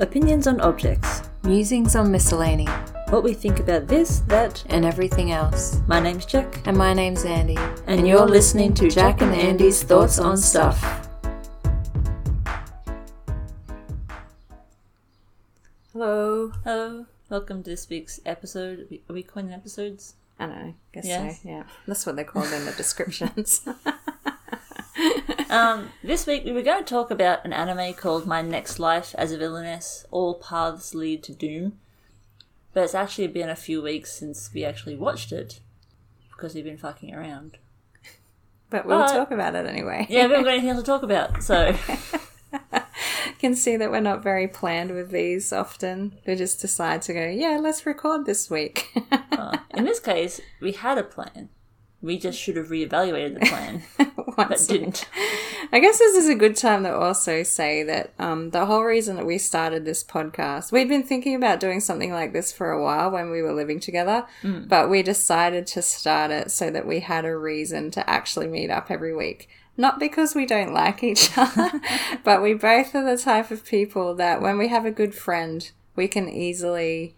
[0.00, 1.22] Opinions on objects.
[1.44, 2.66] Musings on miscellany
[3.10, 4.64] What we think about this, that.
[4.68, 5.80] and everything else.
[5.86, 6.66] My name's Jack.
[6.66, 7.56] And my name's Andy.
[7.86, 11.08] And you're listening to Jack and Andy's Thoughts on Stuff.
[15.92, 16.50] Hello.
[16.64, 17.06] Hello.
[17.30, 18.88] Welcome to this week's episode.
[19.08, 20.14] Are we- calling episodes?
[20.38, 20.52] I know.
[20.54, 21.42] I Guess Yes.
[21.42, 21.48] so.
[21.48, 21.62] Yeah.
[21.86, 23.60] That's what they're called in the descriptions.
[25.54, 29.14] Um, this week we were going to talk about an anime called My Next Life
[29.16, 30.04] as a Villainess.
[30.10, 31.78] All paths lead to doom.
[32.72, 35.60] But it's actually been a few weeks since we actually watched it
[36.32, 37.58] because we've been fucking around.
[38.70, 40.08] but we'll But- talk about it anyway.
[40.10, 41.76] Yeah, we haven't got anything else to talk about, so
[42.52, 42.58] You
[43.38, 46.18] can see that we're not very planned with these often.
[46.26, 48.90] We just decide to go, yeah, let's record this week.
[49.30, 51.48] uh, in this case, we had a plan.
[52.04, 53.82] We just should have reevaluated the plan,
[54.36, 55.08] but didn't.
[55.72, 59.16] I guess this is a good time to also say that um, the whole reason
[59.16, 62.82] that we started this podcast, we'd been thinking about doing something like this for a
[62.82, 64.26] while when we were living together,
[64.68, 68.68] but we decided to start it so that we had a reason to actually meet
[68.70, 69.48] up every week.
[69.78, 71.80] Not because we don't like each other,
[72.22, 75.70] but we both are the type of people that when we have a good friend,
[75.96, 77.16] we can easily.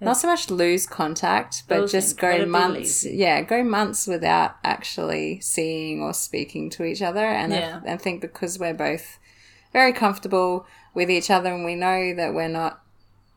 [0.00, 3.04] Not so much lose contact, but just go months.
[3.04, 7.24] Yeah, go months without actually seeing or speaking to each other.
[7.24, 7.80] And Yeah.
[7.84, 9.18] I, I think because we're both
[9.72, 12.80] very comfortable with each other and we know that we're not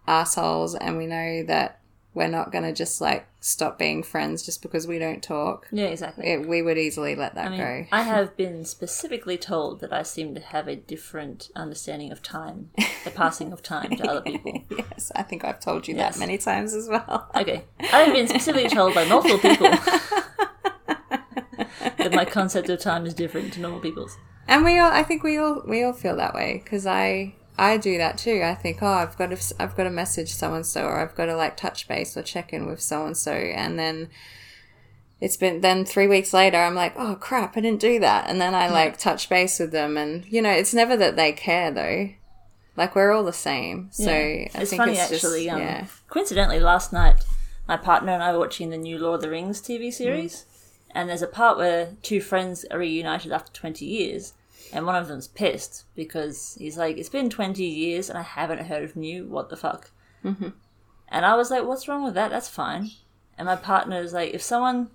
[0.08, 1.81] assholes and we know that
[2.14, 5.86] we're not going to just like stop being friends just because we don't talk, Yeah,
[5.86, 6.28] exactly.
[6.28, 7.86] it, we would easily let that I mean, go.
[7.92, 12.72] I have been specifically told that I seem to have a different understanding of time,
[13.06, 14.62] the passing of time to other people.
[14.70, 16.16] yes, I think I've told you Yes.
[16.16, 17.30] that many times as well.
[17.36, 19.68] Okay, I've been specifically told by multiple people
[21.98, 24.18] that my concept of time is different to normal people's.
[24.48, 27.78] And we all, I think we all, we all feel that way because I, I
[27.78, 28.42] do that too.
[28.44, 31.14] I think, oh, I've got to, I've got to message so and so, or I've
[31.16, 34.10] got to like touch base or check in with so and so, and then
[35.20, 38.42] it's been then three weeks later, I'm like, oh crap, I didn't do that, and
[38.42, 41.70] then I like touch base with them, and you know, it's never that they care
[41.70, 42.10] though.
[42.76, 44.48] Like we're all the same, so Yeah.
[44.56, 45.46] I it's think funny it's actually.
[45.46, 47.24] Just, um, yeah, Coincidentally, last night
[47.68, 50.46] my partner and I were watching the new Lord of the Rings TV series,
[50.96, 54.34] and there's a part where two friends are reunited after 20 years,
[54.74, 58.66] and one of them's pissed because he's like, "It's been 20 years and I haven't
[58.66, 59.28] heard from you.
[59.28, 59.92] What the fuck?"
[60.24, 60.50] Mm-hmm.
[61.10, 62.32] And I was like, "What's wrong with that?
[62.32, 62.92] That's fine."
[63.38, 64.90] And my partner is like, "If someone,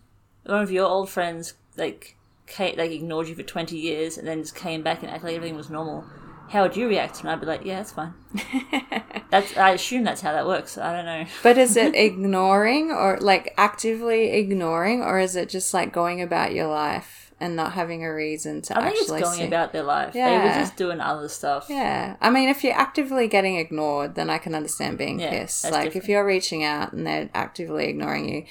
[0.44, 2.16] one of your old friends, like,
[2.47, 5.36] came, like ignored you for 20 years and then just came back and acted like
[5.36, 6.04] everything was normal."
[6.48, 7.20] How would you react?
[7.20, 8.15] And I'd be like, "Yeah, that's fine."
[9.28, 10.78] That's I assume that's how that works.
[10.78, 11.26] I don't know.
[11.42, 16.54] But is it ignoring or like actively ignoring, or is it just like going about
[16.54, 19.82] your life and not having a reason to I think it's actually going about their
[19.82, 20.14] life.
[20.14, 20.30] Yeah.
[20.30, 21.66] They were just doing other stuff.
[21.69, 25.64] Yeah, I mean, if you're actively getting ignored, then I can understand being Yeah, pissed.
[25.64, 25.97] Like different.
[25.97, 28.44] if you're reaching out and they're actively ignoring you,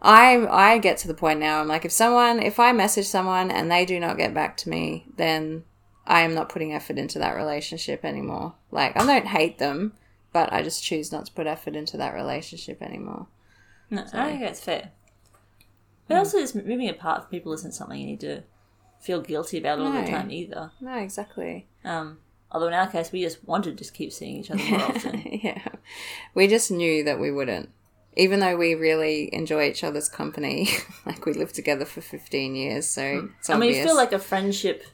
[0.00, 1.60] I I get to the point now.
[1.60, 4.68] I'm like, if someone, if I message someone and they do not get back to
[4.68, 5.62] me, then
[6.04, 8.54] I am not putting effort into that relationship anymore.
[8.72, 9.92] Like I don't hate them,
[10.32, 13.28] but I just choose not to put effort into that relationship anymore.
[13.88, 14.90] No, I think that's fair.
[16.12, 18.42] But also, just moving apart from people isn't something you need to
[19.00, 20.06] feel guilty about all the No.
[20.06, 20.70] time either.
[20.80, 21.66] No, exactly.
[21.84, 22.18] Um,
[22.50, 25.22] although in our case, we just wanted to just keep seeing each other more often.
[25.42, 25.66] yeah.
[26.34, 27.70] We just knew that we wouldn't.
[28.16, 30.68] Even though we really enjoy each other's company,
[31.06, 33.86] like we lived together for 15 years, so it's I mean, we obvious.
[33.86, 34.84] feel like a friendship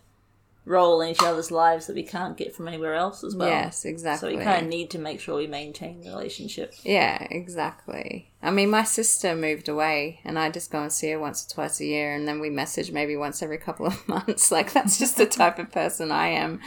[0.69, 3.49] role in each other's lives that we can't get from anywhere else as well.
[3.49, 4.33] yes, exactly.
[4.33, 6.75] So we kind of need to make sure we maintain the relationship.
[6.83, 8.31] yeah, exactly.
[8.43, 11.55] I mean, my sister moved away, and I just go and see her once or
[11.55, 14.53] twice a year, and then we message maybe once every couple of months.
[14.53, 16.61] Like, that's just the type of person I am,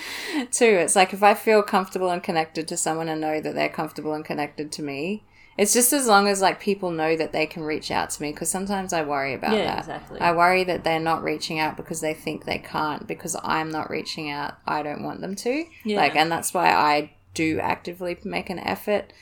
[0.51, 0.66] too.
[0.66, 4.13] It's like if I feel comfortable and connected to someone and know that they're comfortable
[4.13, 5.23] and connected to me,
[5.57, 8.31] it's just as long as like people know that they can reach out to me
[8.31, 9.79] because sometimes I worry about Yeah, that.
[9.79, 10.19] exactly.
[10.19, 13.90] I worry that they're not reaching out because they think they can't because I'm not
[13.90, 14.57] reaching out.
[14.66, 15.66] I don't want them to.
[15.84, 15.97] Yeah.
[15.97, 19.14] Like, and that's why I do actively make an effort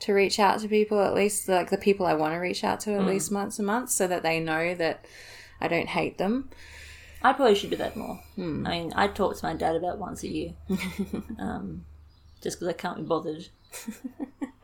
[0.00, 2.80] to reach out to people at least like the people I want to reach out
[2.80, 3.00] to Mm.
[3.00, 5.04] at least once a month so that they know that
[5.60, 6.50] I don't hate them.
[7.22, 8.20] I probably should do that more.
[8.34, 8.66] Hmm.
[8.66, 10.52] I mean, I talk to my dad about once a year,
[11.38, 11.86] um,
[12.42, 13.48] just because I can't be bothered.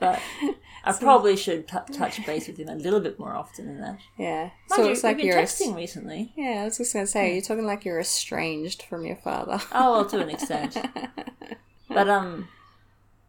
[0.00, 0.20] but
[0.84, 3.98] I probably should t- touch base with him a little bit more often than that.
[4.18, 4.42] Yeah.
[4.44, 6.32] Mind so you, it's like been you're texting recently.
[6.36, 9.60] Yeah, I was just gonna say you're talking like you're estranged from your father.
[9.72, 10.76] Oh, well, to an extent.
[11.88, 12.48] but um,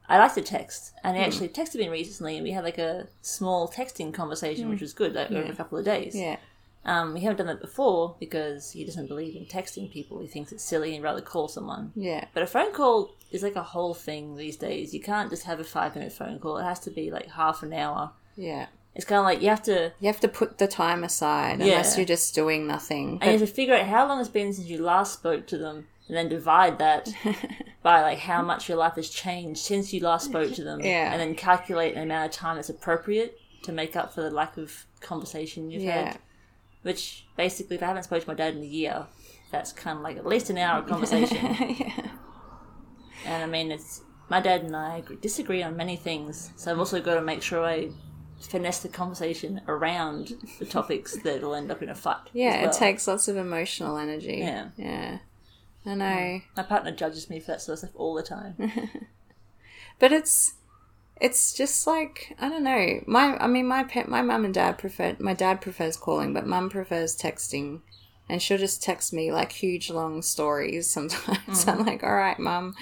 [0.07, 1.21] I like to text, and Hmm.
[1.21, 4.93] he actually texted me recently, and we had like a small texting conversation, which was
[4.93, 6.15] good, like over a couple of days.
[6.15, 6.37] yeah.
[6.83, 10.19] Um, we haven't done that before because he doesn't believe in texting people.
[10.19, 11.91] He thinks it's silly and rather call someone.
[11.95, 12.25] Yeah.
[12.33, 14.93] But a phone call is like a whole thing these days.
[14.93, 16.57] You can't just have a five minute phone call.
[16.57, 18.11] It has to be like half an hour.
[18.35, 18.67] Yeah.
[18.95, 21.65] It's kind of like you have to, You have to put the time aside Yeah.
[21.65, 23.19] unless you're just doing nothing.
[23.21, 25.57] and you have to figure out how long it's been since you last spoke to
[25.57, 27.09] them, and then divide that
[27.83, 30.81] by like how much your life has changed since you last spoke to them.
[30.81, 31.11] Yeah.
[31.11, 34.57] And then calculate the amount of time that's appropriate to make up for the lack
[34.57, 36.05] of conversation you've yeah.
[36.07, 36.19] had.
[36.83, 39.05] Which basically, if I haven't spoken to my dad in a year,
[39.51, 41.55] that's kind of like at least an hour of conversation.
[41.79, 42.07] yeah.
[43.23, 46.99] And I mean, it's my dad and I disagree on many things, so I've also
[46.99, 47.89] got to make sure I
[48.39, 52.31] finesse the conversation around the topics that will end up in a fight.
[52.33, 52.71] Yeah, well.
[52.71, 54.37] it takes lots of emotional energy.
[54.39, 54.69] Yeah.
[54.75, 55.19] Yeah.
[55.85, 56.41] I know.
[56.57, 58.55] My partner judges me for that sort of stuff all the time.
[59.99, 60.55] But it's
[61.21, 63.01] it's just like I don't know.
[63.05, 66.47] My I mean my pa- my mum and dad prefer my dad prefers calling, but
[66.47, 67.81] mum prefers texting.
[68.27, 71.27] And she'll just text me like huge long stories sometimes.
[71.67, 71.87] I'm mm-hmm.
[71.87, 72.75] like, all right, mum.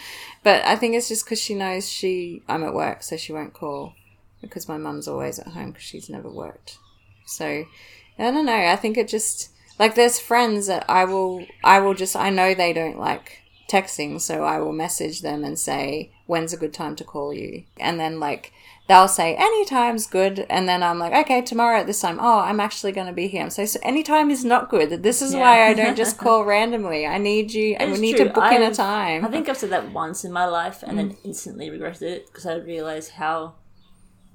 [0.44, 3.54] But I think it's just because she knows she I'm at work, so she won't
[3.54, 3.94] call
[4.42, 6.78] because my mum's always at home because she's never worked.
[7.26, 8.54] So I don't know.
[8.54, 12.54] I think it just like there's friends that I will I will just I know
[12.54, 13.40] they don't like
[13.70, 17.64] texting, so I will message them and say when's a good time to call you,
[17.80, 18.54] and then like
[18.88, 22.20] they'll say anytime's good, and then I'm like okay tomorrow at this time.
[22.22, 23.50] Oh, I'm actually going to be here.
[23.50, 25.02] So, so anytime is not good.
[25.02, 25.40] This is Yeah.
[25.42, 27.08] why I don't just call randomly.
[27.08, 27.76] I need you.
[27.80, 28.28] I need true.
[28.28, 29.26] to book in a I've- time.
[29.26, 31.18] I think I've said that once in my life and then mm.
[31.26, 33.56] instantly regretted it because I realised how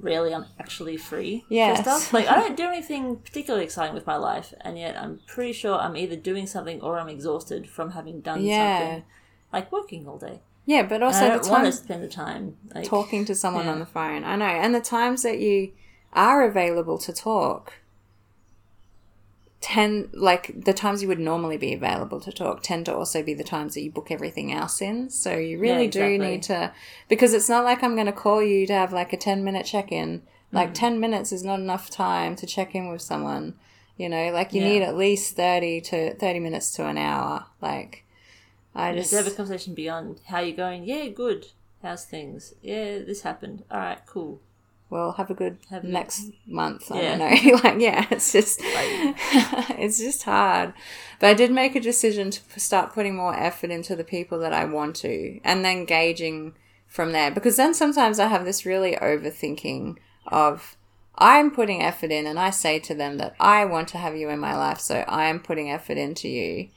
[0.01, 1.77] rarely I'm actually free Yes.
[1.79, 2.13] for stuff.
[2.13, 5.79] Like I don't do anything particularly exciting with my life, and yet I'm pretty sure
[5.79, 8.79] I'm either doing something or I'm exhausted from having done Yeah.
[8.81, 9.05] something,
[9.53, 10.41] like working all day.
[10.67, 13.35] Yeah, but also I the don't want time to spend the time like, talking to
[13.35, 13.73] someone Yeah.
[13.73, 14.25] on the phone.
[14.25, 14.47] I know.
[14.47, 15.73] And the times that you
[16.13, 17.75] are available to talk
[19.61, 23.33] tend like the times you would normally be available to talk tend to also be
[23.33, 25.09] the times that you book everything else in.
[25.09, 26.19] So you really exactly.
[26.19, 26.73] do need to
[27.09, 29.65] because it's not like I'm going to call you to have like a 10 minute
[29.65, 30.23] check-in.
[30.53, 30.75] Like mm.
[30.75, 33.55] 10 minutes is not enough time to check in with someone.
[33.97, 34.69] You know, like you Yeah.
[34.69, 37.47] need at least 30 to 30 minutes to an hour.
[37.63, 38.04] Like
[38.75, 40.85] I just have a conversation beyond how you're going.
[40.85, 41.47] Yeah, good.
[41.83, 42.55] How's things?
[42.63, 43.63] Yeah, this happened.
[43.71, 44.41] All right, cool.
[44.91, 47.17] well have a good Have next month i Yeah.
[47.19, 48.59] don't know like yeah it's just
[49.85, 50.73] it's just hard
[51.19, 54.53] but i did make a decision to start putting more effort into the people that
[54.53, 56.55] i want to and then gauging
[56.87, 59.97] from there because then sometimes i have this really overthinking
[60.29, 60.77] of
[61.17, 64.29] i'm putting effort in and i say to them that i want to have you
[64.29, 66.69] in my life so i am putting effort into you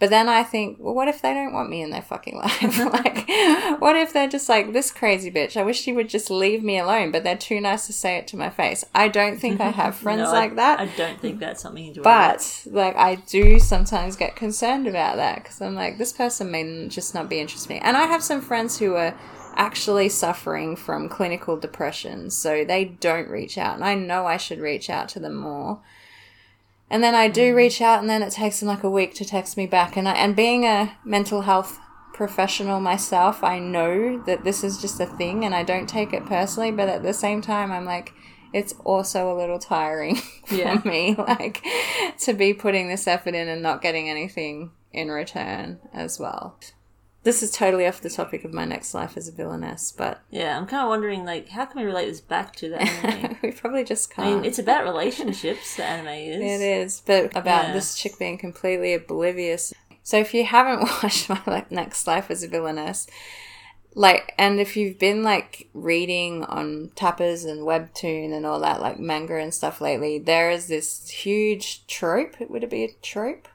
[0.00, 2.62] but then I think, well, what if they don't want me in their fucking life?
[2.78, 3.28] like,
[3.80, 6.78] what if they're just like, this crazy bitch, I wish she would just leave me
[6.78, 8.84] alone, but they're too nice to say it to my face.
[8.94, 10.80] I don't think I have friends No, I- like that.
[10.80, 12.00] I don't think that's something you do.
[12.00, 12.36] about.
[12.64, 16.88] but, like, I do sometimes get concerned about that because I'm like, this person may
[16.88, 17.82] just not be interested in me.
[17.84, 19.14] And I have some friends who are
[19.56, 23.76] actually suffering from clinical depression, so they don't reach out.
[23.76, 25.80] And I know I should reach out to them more.
[26.90, 27.56] And then I do mm.
[27.56, 29.96] reach out, and then it takes them like a week to text me back.
[29.96, 31.78] And I, and being a mental health
[32.12, 36.26] professional myself, I know that this is just a thing, and I don't take it
[36.26, 36.70] personally.
[36.70, 38.12] But at the same time, I'm like,
[38.52, 40.16] it's also a little tiring
[40.46, 40.80] for Yeah.
[40.84, 41.64] me, like
[42.20, 46.58] to be putting this effort in and not getting anything in return as well.
[47.24, 50.56] This is totally off the topic of my next life as a villainess, but Yeah,
[50.58, 53.38] I'm kind of wondering, like, how can we relate this back to the anime?
[53.42, 54.28] we probably just can't.
[54.28, 55.76] I mean, it's about relationships.
[55.76, 56.60] The anime is.
[56.60, 57.72] It is, but about Yeah.
[57.72, 59.72] this chick being completely oblivious.
[60.02, 63.06] So if you haven't watched my like next life as a villainess,
[63.94, 68.98] like, and if you've been like reading on Tapas and webtoon and all that, like
[68.98, 72.36] manga and stuff lately, there is this huge trope.
[72.40, 73.48] Would it be a trope?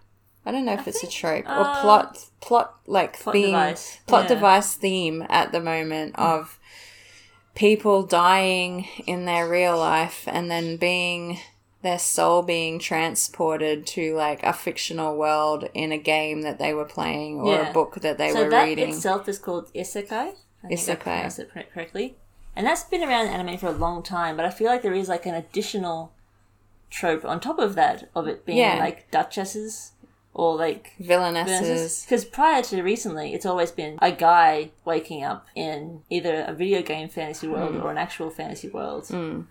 [0.49, 3.99] I don't know if it's a trope or uh, plot, plot like Plot theme, device,
[4.07, 4.29] plot yeah.
[4.35, 6.57] device theme at the moment of
[7.53, 11.39] people dying in their real life and then being
[11.83, 16.83] their soul being transported to like a fictional world in a game that they were
[16.85, 17.69] playing or Yeah.
[17.69, 18.89] a book that they so were that reading.
[18.89, 20.33] itself is called isekai.
[20.63, 20.91] I think Isekai.
[20.91, 22.15] I pronounced it correctly.
[22.55, 24.93] And that's been around in anime for a long time, but I feel like there
[24.93, 26.11] is like an additional
[26.89, 28.79] trope on top of that of it being Yeah.
[28.79, 29.91] like duchesses
[30.33, 32.05] or like Villainesses.
[32.05, 36.81] because prior to recently, it's always been a guy waking up in either a video
[36.81, 37.81] game fantasy world Hmm.
[37.81, 39.09] or an actual fantasy world.
[39.09, 39.47] And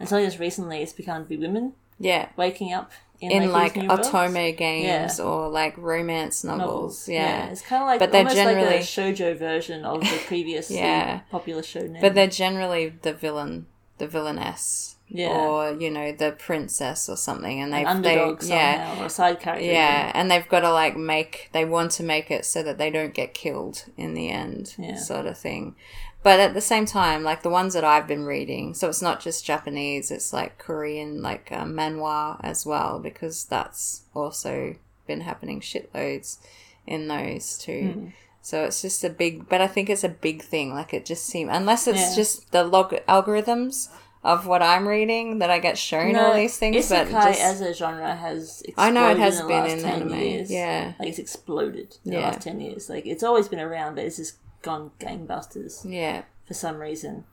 [0.00, 2.28] it's only just recently it's become to be women Yeah.
[2.36, 4.08] waking up in, In like, these new worlds.
[4.10, 5.24] otome games Yeah.
[5.24, 6.60] or like romance novels.
[6.68, 7.08] novels.
[7.08, 7.46] Yeah.
[7.48, 11.20] it's kind of like But they're generally- like a shojo version of the previous Yeah.
[11.30, 12.00] popular show name.
[12.00, 13.66] But they're generally the villain,
[13.98, 14.94] the villainess.
[15.10, 15.28] Yeah.
[15.28, 19.10] or you know the princess or something, and they An underdog they, yeah or a
[19.10, 19.64] side character.
[19.64, 22.90] yeah, and they've got to like make they want to make it so that they
[22.90, 24.96] don't get killed in the end, Yeah.
[24.96, 25.74] sort of thing.
[26.22, 29.20] But at the same time, like the ones that I've been reading, so it's not
[29.20, 34.74] just Japanese; it's like Korean, like uh, manhwa as well, because that's also
[35.06, 36.38] been happening shitloads
[36.86, 37.88] in those too.
[37.94, 38.06] Hmm.
[38.42, 40.74] So it's just a big, but I think it's a big thing.
[40.74, 42.14] Like it just seems, unless it's Yeah.
[42.16, 43.88] just the log algorithms
[44.32, 46.88] of what I'm reading that I get shown all these things.
[46.88, 49.62] But Isekai just, as a genre has exploded I know it has in the been
[49.64, 50.20] last in 10 anime.
[50.20, 50.50] years.
[50.50, 50.92] Yeah.
[50.98, 52.20] Like it's exploded in Yeah.
[52.20, 52.88] the last 10 years.
[52.90, 57.24] Like it's always been around, but it's just gone gangbusters yeah, for some reason.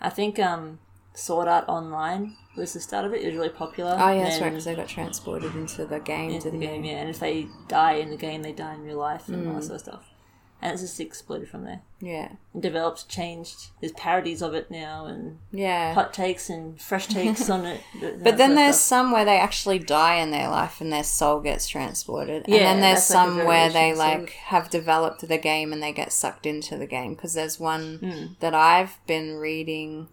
[0.00, 0.78] I think um,
[1.14, 3.22] Sword Art Online was the start of it.
[3.22, 3.96] It was really popular.
[3.98, 4.50] oh yeah, that's right.
[4.50, 6.98] Because they got transported into the game, into the game, yeah.
[6.98, 9.48] And if they die in the game, they die in real life and Mm.
[9.48, 10.04] all that sort of stuff.
[10.62, 11.80] And it's just exploded from there.
[12.00, 13.68] Yeah, And developed, changed.
[13.80, 15.94] There's parodies of it now and yeah.
[15.94, 17.80] hot takes and fresh takes on it.
[18.22, 21.66] But then there's some where they actually die in their life and their soul gets
[21.68, 22.44] transported.
[22.46, 25.82] yeah, and then there's that's like some where they like have developed the game and
[25.82, 27.14] they get sucked into the game.
[27.14, 28.32] Because there's one Hmm.
[28.40, 30.08] that I've been reading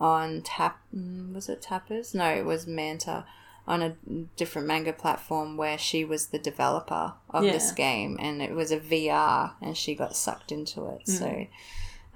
[0.00, 0.78] on Tap.
[0.94, 2.14] mm, Was it Tapas?
[2.14, 3.24] No, it was Manta
[3.66, 3.96] on a
[4.36, 8.78] different manga platform where she was the developer of this game and it was a
[8.78, 11.02] VR and she got sucked into it.
[11.06, 11.10] Hmm.
[11.10, 11.46] So,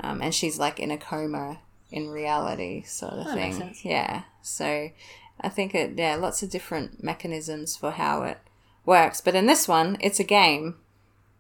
[0.01, 1.59] um, and she's like in a coma
[1.91, 3.75] in reality, sort of That thing.
[3.83, 4.23] Yeah.
[4.43, 4.91] So
[5.41, 8.39] I think it, yeah, lots of different mechanisms for how it
[8.85, 9.21] works.
[9.21, 10.77] But in this one, it's a game.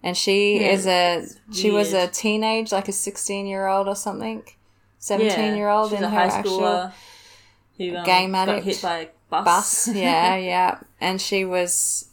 [0.02, 3.94] And she Yeah, is a, she was a teenage, like a 16 year old or
[3.94, 4.42] something.
[4.98, 6.92] 17 year old in her high actual schooler
[7.78, 8.66] who um, game got addict.
[8.66, 9.44] hit by bus.
[9.44, 9.88] bus.
[9.94, 10.80] yeah, yeah.
[11.00, 12.08] And she was,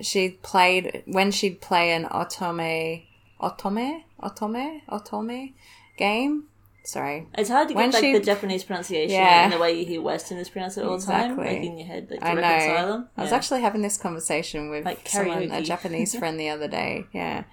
[0.00, 3.04] she played, when she'd play an otome,
[3.40, 5.52] otome, otome, otome
[5.96, 6.44] game.
[6.84, 7.28] Sorry.
[7.38, 9.44] It's hard to When get like she- the Japanese pronunciation Yeah.
[9.44, 11.46] and the way you hear Westerners pronounce it all the time, Exactly.
[11.54, 12.86] like in your head, like to I know.
[12.92, 13.08] them.
[13.16, 15.62] I was actually having this conversation with Like someone, a.
[15.62, 17.04] Japanese friend the other day.
[17.12, 17.44] Yeah.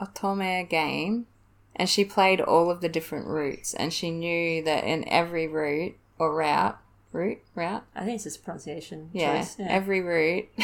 [0.00, 1.26] Otome game.
[1.74, 3.72] And she played all of the different routes.
[3.72, 6.78] And she knew that in every route or route,
[7.12, 9.56] route, route, I think it's just pronunciation yeah, choice.
[9.58, 9.66] Yeah.
[9.68, 10.48] every route.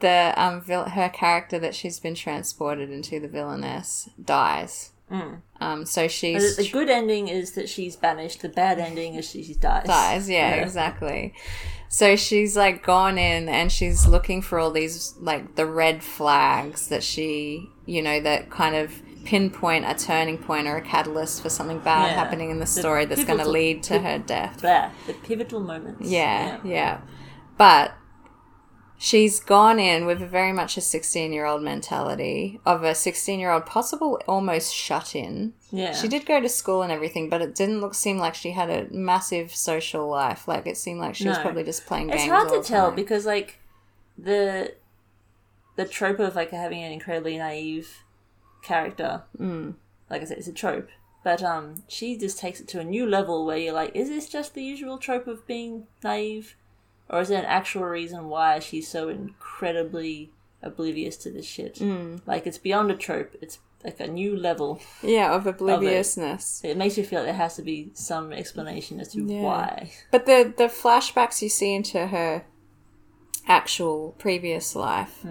[0.00, 4.90] the um vil- her character that she's been transported into the villainess dies.
[5.10, 5.42] Mm.
[5.60, 8.40] Um, so she's the, the good ending is that she's banished.
[8.40, 9.86] The bad ending is she, she dies.
[9.86, 10.28] dies.
[10.28, 11.34] Yeah, exactly.
[11.88, 16.88] So she's like gone in and she's looking for all these like the red flags
[16.88, 21.48] that she, you know, that kind of pinpoint a turning point or a catalyst for
[21.48, 22.14] something bad Yeah.
[22.14, 24.60] happening in the The story that's going to lead to her death.
[24.62, 26.08] Blah, the pivotal moments.
[26.08, 27.00] Yeah, yeah.
[27.58, 27.94] But
[28.98, 33.40] she's gone in with a very much a 16 year old mentality of a 16
[33.40, 35.54] year old, possible almost shut in.
[35.70, 35.92] Yeah.
[35.94, 38.70] She did go to school and everything, but it didn't look seem like she had
[38.70, 40.46] a massive social life.
[40.46, 42.30] Like it seemed like she was probably just playing It's games.
[42.30, 42.96] hard all to the tell time.
[42.96, 43.58] because like
[44.18, 44.74] the
[45.76, 48.04] the trope of like having an incredibly naive
[48.62, 49.74] character, Mm.
[50.10, 50.88] like I said, it's a trope.
[51.24, 54.28] But um, she just takes it to a new level where you're like, is this
[54.28, 56.56] just the usual trope of being naive,
[57.08, 60.30] or is there an actual reason why she's so incredibly
[60.62, 61.76] oblivious to this shit?
[61.76, 62.22] Mm.
[62.26, 63.36] Like it's beyond a trope.
[63.40, 64.80] It's like a new level.
[65.02, 66.60] Yeah, of obliviousness.
[66.64, 69.42] It makes you feel like there has to be some explanation as to Yeah.
[69.42, 69.92] why.
[70.10, 72.44] But the the flashbacks you see into her
[73.46, 75.24] actual previous life.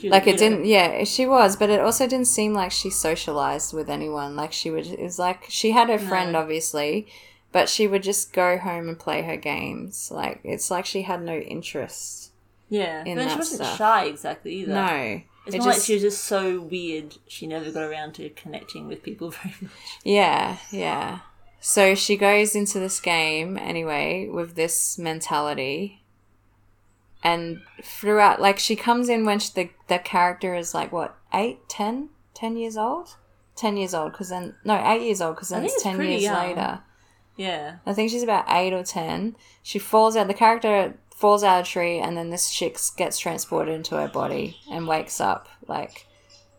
[0.00, 3.72] She like it didn't yeah she was but it also didn't seem like she socialized
[3.74, 7.06] with anyone like she would it was like she had her friend obviously
[7.52, 11.22] but she would just go home and play her games like it's like she had
[11.22, 12.30] no interest
[12.68, 13.76] Yeah, in but then she wasn't stuff.
[13.78, 14.72] shy exactly either.
[14.72, 17.16] no It's it more like she was just so weird.
[17.26, 19.72] She never got around to connecting with people very much.
[20.04, 21.20] yeah yeah
[21.60, 25.99] so she goes into this game anyway with this mentality
[27.22, 31.68] and throughout like she comes in when she, the, the character is like what eight
[31.68, 32.10] ten?
[32.34, 33.16] Ten years old?
[33.56, 36.22] 10 years old because then no 8 years old because then it's it's 10 years
[36.22, 36.48] young.
[36.48, 36.80] later.
[37.36, 41.60] Yeah, i think she's about 8 or 10 she falls out the character falls out
[41.60, 45.48] of a tree and then this chick gets transported into her body and wakes up
[45.68, 46.06] like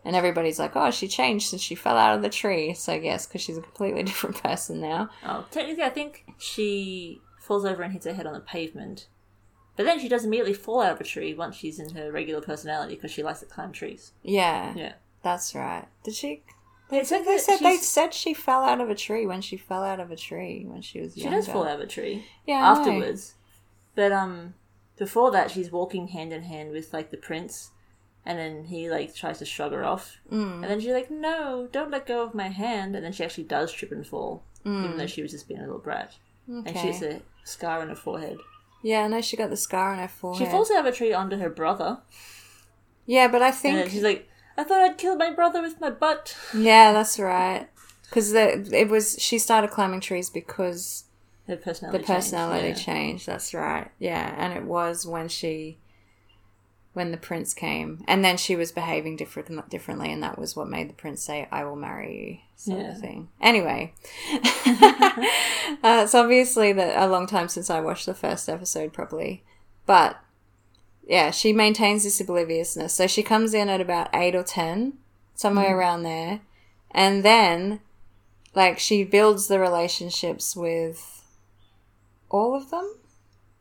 [0.04, 2.74] and everybody's like oh she changed since she fell out of the tree.
[2.74, 5.10] So yes because she's a completely different person now.
[5.24, 9.06] Oh, technically, I think she falls over and hits her head on the pavement.
[9.76, 12.40] But then she does immediately fall out of a tree once she's in her regular
[12.42, 14.12] personality because she likes to climb trees.
[14.22, 14.92] yeah Yeah.
[15.22, 16.42] that's right did she
[16.90, 19.82] It's like they said they said she fell out of a tree when she fell
[19.82, 21.36] out of a tree when she was She younger.
[21.38, 23.34] does fall out of a tree yeah afterwards.
[23.94, 24.54] But um,
[24.96, 27.70] before that, she's walking hand in hand with like the prince,
[28.24, 30.54] and then he like tries to shrug her off, Mm.
[30.62, 33.44] and then she's like, "No, don't let go of my hand," and then she actually
[33.44, 34.84] does trip and fall, Mm.
[34.84, 36.14] even though she was just being a little brat.
[36.48, 38.38] and she has a scar on her forehead.
[38.82, 40.46] Yeah, I know she got the scar on her forehead.
[40.46, 41.98] She falls out of a tree onto her brother,
[43.06, 45.90] yeah, but I and think she's like, "I thought I'd kill my brother with my
[45.90, 47.68] butt." yeah, that's right.
[48.04, 51.04] Because it was she started climbing trees because
[51.46, 51.98] Her personality.
[51.98, 52.94] the personality changed, yeah.
[52.94, 53.26] changed.
[53.26, 53.90] That's right.
[53.98, 55.78] Yeah, and it was when she
[56.94, 60.68] when the prince came, and then she was behaving different differently, and that was what
[60.68, 62.92] made the prince say, "I will marry you," sort Yeah.
[62.92, 63.28] of thing.
[63.40, 63.94] Anyway,
[64.72, 69.42] uh, it's obviously that a long time since I watched the first episode properly,
[69.86, 70.18] but
[71.06, 72.94] yeah, she maintains this obliviousness.
[72.94, 74.94] So she comes in at about eight or ten,
[75.34, 75.78] somewhere Mm.
[75.78, 76.40] around there,
[76.90, 77.80] and then
[78.54, 81.24] like she builds the relationships with
[82.30, 82.96] all of them.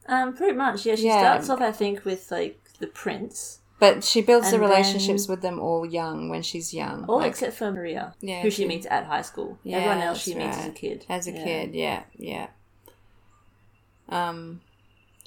[0.08, 0.86] Um, pretty much.
[0.86, 1.20] Yeah, she Yeah.
[1.20, 5.42] starts off, I think, with like the prince, But she builds the relationships then- with
[5.42, 7.06] them all young when she's young.
[7.08, 9.58] all like, except for Maria, Yeah, who she she- meets at high school.
[9.64, 11.06] Yeah, Everyone else she meets as a kid.
[11.10, 11.44] as a Yeah.
[11.44, 12.48] kid, yeah, yeah.
[14.10, 14.62] Um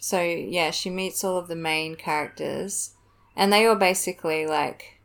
[0.01, 2.91] so yeah, she meets all of the main characters
[3.35, 5.01] and they all basically like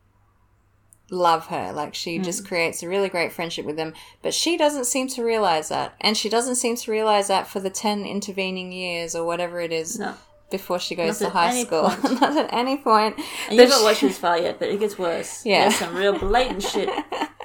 [1.09, 1.71] love her.
[1.71, 2.23] Like she Hmm.
[2.23, 5.95] just creates a really great friendship with them, but she doesn't seem to realize that.
[6.01, 9.71] And she doesn't seem to realize that for the 10 intervening years or whatever it
[9.71, 10.15] is No.
[10.51, 11.83] Before she goes Not to high school.
[12.19, 13.15] Not at any point.
[13.47, 15.45] And you haven't watched this far yet, but it gets worse.
[15.45, 15.61] Yeah.
[15.63, 16.89] There's some real blatant shit.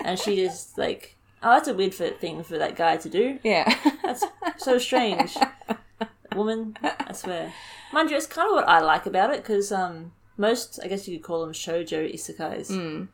[0.05, 3.39] And she just, like, oh, that's a weird thing for that guy to do.
[3.43, 3.73] Yeah.
[4.03, 4.25] That's
[4.59, 5.37] so strange.
[6.35, 7.53] Woman, I swear.
[7.93, 11.07] Mind you, it's kind of what I like about it, because um, most, I guess
[11.07, 13.09] you could call them shoujo isekais, Mm.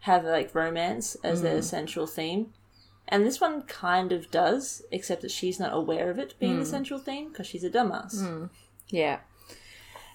[0.00, 2.52] have, like, romance as their central theme.
[3.08, 6.64] And this one kind of does, except that she's not aware of it being the
[6.64, 6.70] Mm.
[6.70, 8.48] central theme, because she's a dumbass.
[8.88, 9.20] Yeah.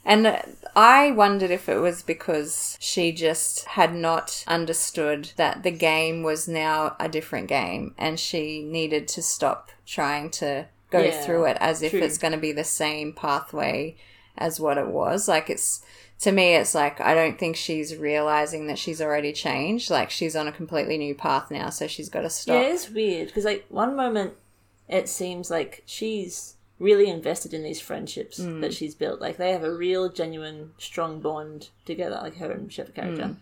[0.04, 6.24] And I wondered if it was because she just had not understood that the game
[6.24, 11.46] was now a different game and she needed to stop trying to go Yeah, through
[11.46, 12.02] it as if true.
[12.02, 13.96] it's going to be the same pathway
[14.38, 15.28] as what it was.
[15.28, 15.84] Like it's
[16.22, 19.92] to me it's like I don't think she's realizing that she's already changed.
[19.92, 22.56] Like she's on a completely new path now, so she's got to stop.
[22.56, 24.34] Yeah, it's weird because like one moment
[24.90, 28.62] it seems like she's really invested in these friendships Mm.
[28.62, 29.22] that she's built.
[29.22, 33.24] Like they have a real, genuine, strong bond together, like her and Shepard character.
[33.24, 33.36] Mm.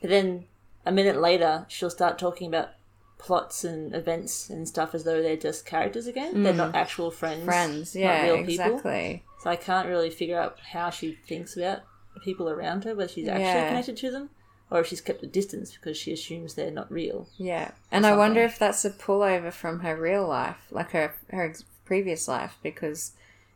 [0.00, 0.44] But then
[0.86, 2.70] a minute later, she'll start talking about
[3.18, 6.42] plots and events and stuff as though they're just characters again.
[6.44, 7.42] They're not actual friends.
[7.42, 7.44] Mm.
[7.46, 8.52] Friends, not yeah, real people.
[8.66, 9.24] exactly.
[9.42, 11.80] So I can't really figure out how she thinks about
[12.22, 13.68] people around her, whether she's actually Yeah.
[13.68, 14.30] connected to them
[14.70, 17.28] or if she's kept a distance because she assumes they're not real.
[17.38, 21.54] Yeah, and I wonder if that's a pullover from her real life, like her her
[21.88, 23.12] previous life, because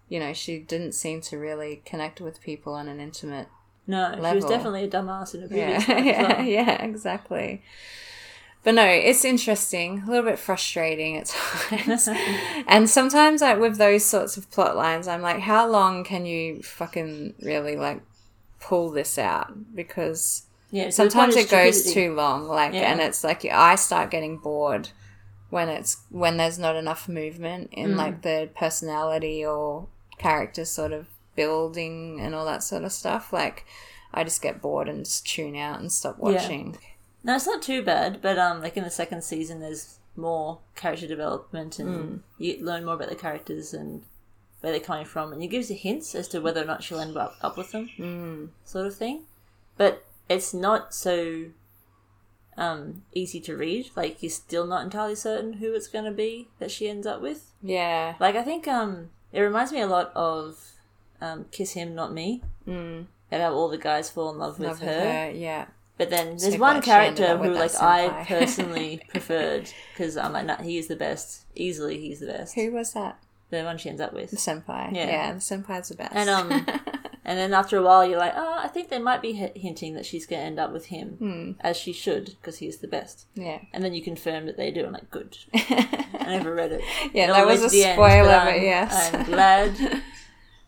[0.08, 3.48] you know she didn't seem to really connect with people on an intimate.
[3.86, 6.44] No, she was definitely a dumbass in a Yeah, previous life yeah, well.
[6.46, 7.62] yeah, exactly.
[8.64, 11.26] But no, it's interesting, a little bit frustrating at
[11.68, 12.08] times,
[12.68, 16.62] and sometimes like with those sorts of plot lines, I'm like, how long can you
[16.62, 18.00] fucking really like
[18.60, 19.48] pull this out?
[19.74, 22.92] Because Yeah, sometimes it goes too long like Yeah.
[22.92, 24.88] and it's like i start getting bored
[25.52, 27.74] when it's when there's not enough movement Mm.
[27.82, 29.86] in like the personality or
[30.18, 33.64] character sort of building and all that sort of stuff like
[34.14, 36.76] i just get bored and just tune out and stop watching
[37.24, 41.06] No, it's not too bad, but um, like in the second season, there's more character
[41.06, 42.16] development, and Hmm.
[42.42, 44.02] you learn more about the characters and
[44.60, 46.98] where they're coming from, and it gives you hints as to whether or not she'll
[47.06, 48.48] end up up with them, Mm.
[48.64, 49.16] sort of thing.
[49.76, 51.16] But it's not so
[52.56, 53.90] um easy to read.
[53.96, 57.20] Like you're still not entirely certain who it's going to be that she ends up
[57.22, 57.50] with.
[57.62, 60.72] yeah Like I think um, it reminds me a lot of
[61.20, 62.42] um, Kiss Him Not Me.
[62.68, 63.06] mm.
[63.30, 64.86] How all the guys fall in love with love her.
[64.86, 69.00] with her yeah But then there's one like she ended character who, like, I personally
[69.08, 71.46] preferred because I'm like, nah, he is the best.
[71.54, 72.54] Easily, he's the best.
[72.54, 73.18] who was that
[73.50, 74.30] The one she ends up with.
[74.30, 75.06] the senpai Yeah.
[75.06, 76.66] yeah, the senpai's the best And um,
[77.24, 79.94] and then after a while, you're like, oh, I think they might be h- hinting
[79.94, 81.52] that she's going to end up with him, Hmm.
[81.60, 83.26] as she should, because he's the best.
[83.34, 84.84] yeah And then you confirm that they do.
[84.86, 85.36] I'm like, good.
[85.54, 86.82] I never read it.
[87.14, 89.70] yeah that was a the end, spoiler but but yes I'm glad.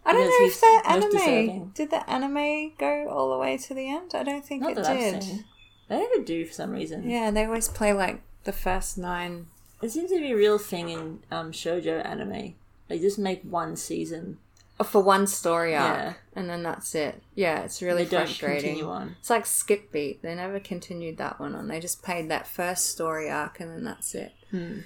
[0.07, 1.71] I don't know if the anime deserving.
[1.75, 4.13] did the anime go all the way to the end.
[4.15, 5.45] I don't think Not it did.
[5.89, 7.09] They never do for some reason.
[7.09, 9.47] Yeah, they always play like the first nine.
[9.83, 12.55] It seems to be a real thing in um, shoujo anime.
[12.89, 14.37] They just make one season.
[14.83, 16.13] For one story arc, Yeah.
[16.35, 17.23] and then that's it.
[17.37, 18.63] Yeah, it's really They don't frustrating.
[18.75, 19.17] continue on.
[19.21, 20.21] It's like Skip Beat.
[20.23, 21.69] They never continued that one on.
[21.69, 24.33] They just played that first story arc, and then that's it.
[24.51, 24.81] Hmm.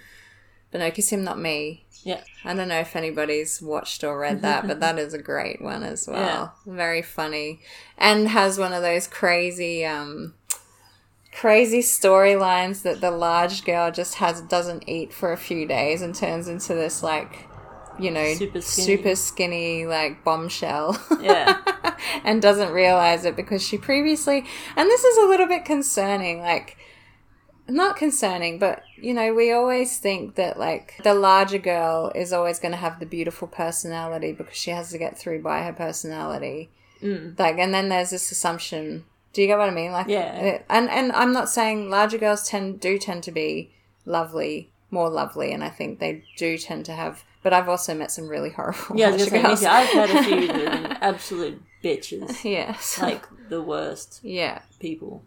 [0.70, 1.87] But no, Kiss Him Not Me.
[2.05, 2.20] Yeah.
[2.44, 5.83] I don't know if anybody's watched or read that, but that is a great one
[5.83, 6.55] as well.
[6.66, 7.61] Very funny.
[7.96, 10.35] And has one of those crazy um
[11.33, 16.14] crazy storylines that the large girl just has doesn't eat for a few days and
[16.14, 17.48] turns into this like
[18.01, 18.87] you know, Super skinny.
[18.87, 21.01] super skinny like bombshell.
[21.21, 21.59] Yeah.
[22.25, 24.45] and doesn't realize it because she previously
[24.77, 26.77] and this is a little bit concerning like
[27.69, 32.59] not concerning but you know we always think that like the larger girl is always
[32.61, 36.71] going to have the beautiful personality because she has to get through by her personality
[37.03, 37.39] Mm.
[37.39, 40.63] like and then there's this assumption do you get what i mean like Yeah.
[40.69, 43.71] and and i'm not saying larger girls tend do tend to be
[44.05, 48.11] lovely more lovely and i think they do tend to have but i've also met
[48.11, 48.99] some really horrible people.
[48.99, 49.61] Yeah, I was gonna say, me girls.
[49.61, 49.67] too.
[49.67, 52.45] I've had a few that absolute bitches.
[52.59, 55.23] yes Like the worst yeah people.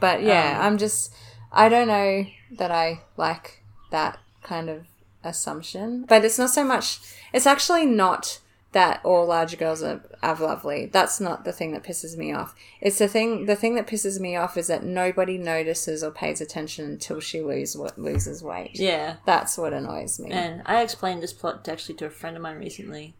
[0.00, 1.14] But yeah, Um, I'm just
[1.52, 2.26] I don't know
[2.60, 4.78] that I like that kind of
[5.22, 6.04] assumption.
[6.08, 6.98] But it's not so much
[7.32, 8.40] it's actually not
[8.72, 10.86] that all larger girls are, are lovely.
[10.86, 12.54] That's not the thing that pisses me off.
[12.80, 16.40] It's the thing the thing that pisses me off is that nobody notices or pays
[16.40, 18.70] attention until she lose, loses weight.
[18.78, 19.16] Yeah.
[19.26, 20.30] That's what annoys me.
[20.30, 23.14] And I explained this plot actually to a friend of mine recently,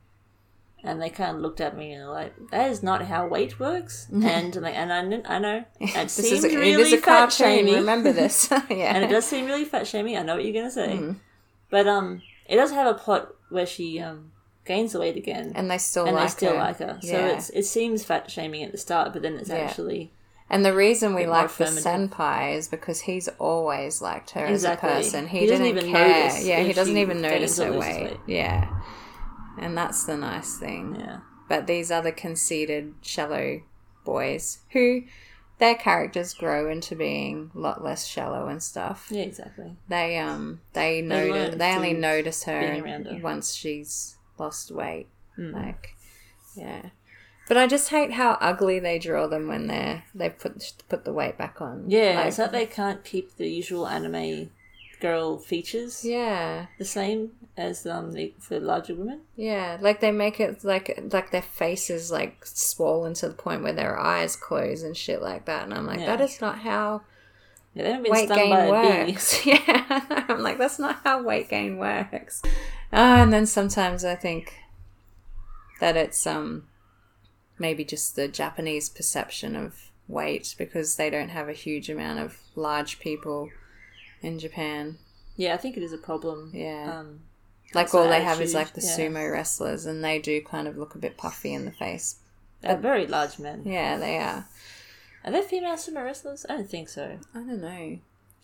[0.82, 3.60] and they kind of looked at me and were like, "That is not how weight
[3.60, 6.98] works." And like, and I, I know it seems is a, really it is a
[6.98, 8.48] fat shaming, Remember this.
[8.70, 8.94] yeah.
[8.94, 10.16] and it does seem really fat shaming.
[10.16, 11.16] I know what you're gonna say, Mm.
[11.70, 14.31] but um, it does have a plot where she um
[14.64, 16.58] gains the weight again, and they still and like they still her.
[16.58, 16.98] like her.
[17.02, 19.56] So it's it seems fat shaming at the start, but then it's Yeah.
[19.56, 20.12] actually
[20.50, 24.88] And the reason we like the senpai is because he's always liked her Exactly.
[24.90, 25.28] as a person.
[25.28, 26.08] He, He doesn't didn't even care.
[26.28, 28.02] notice yeah, he doesn't even notice her weight.
[28.02, 28.16] weight.
[28.26, 28.68] Yeah.
[29.58, 30.96] And that's the nice thing.
[30.98, 31.18] yeah.
[31.48, 33.62] But these other conceited, shallow
[34.04, 35.02] boys who
[35.58, 39.08] their characters grow into being a lot less shallow and stuff.
[39.10, 39.76] Yeah, exactly.
[39.88, 43.20] They um they They notice they only notice her her.
[43.22, 45.08] once she's lost weight.
[45.38, 45.52] Mm.
[45.54, 45.94] Like
[46.54, 46.82] yeah.
[47.48, 51.12] But I just hate how ugly they draw them when they're they put put the
[51.12, 51.84] weight back on.
[51.88, 54.50] Yeah, Like, it's like they can't keep the usual anime
[55.00, 59.20] girl features yeah, the same as um the, for larger women.
[59.36, 59.76] yeah.
[59.80, 63.72] Like they make it like like their face is like swollen to the point where
[63.72, 65.64] their eyes close and shit like that.
[65.64, 66.06] And I'm like, Yeah.
[66.16, 67.02] that is not how
[67.74, 69.44] Yeah, they haven't been weight gain by a works.
[69.50, 72.40] yeah, I'm like, that's not how weight gain works.
[72.92, 74.54] Uh, and then sometimes I think
[75.80, 76.64] that it's um
[77.58, 82.38] maybe just the Japanese perception of weight because they don't have a huge amount of
[82.54, 83.50] large people
[84.20, 84.98] in Japan.
[85.36, 86.50] Yeah, I think it is a problem.
[86.54, 86.98] Yeah.
[86.98, 87.20] Um,
[87.74, 88.96] Like all they have is like the yeah.
[88.96, 92.16] sumo wrestlers, and they do kind of look a bit puffy in the face.
[92.60, 93.62] they're very large men.
[93.64, 94.46] Yeah, they are.
[95.24, 96.44] Are there female sumo wrestlers?
[96.48, 97.18] I don't think so.
[97.34, 97.98] I don't know.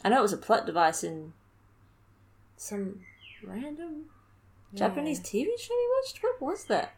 [0.04, 1.32] I know it was a plot device in
[2.56, 3.00] some
[3.44, 4.06] random
[4.74, 6.20] Japanese TV show we watched.
[6.22, 6.94] What was that?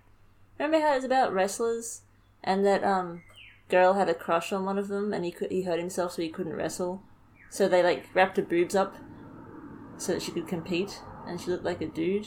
[0.59, 2.03] Remember how it was about wrestlers
[2.43, 3.23] and that um
[3.69, 6.23] girl had a crush on one of them and he could he hurt himself so
[6.23, 7.03] he couldn't wrestle.
[7.51, 8.97] So they like wrapped her boobs up
[9.97, 12.27] so that she could compete and she looked like a dude.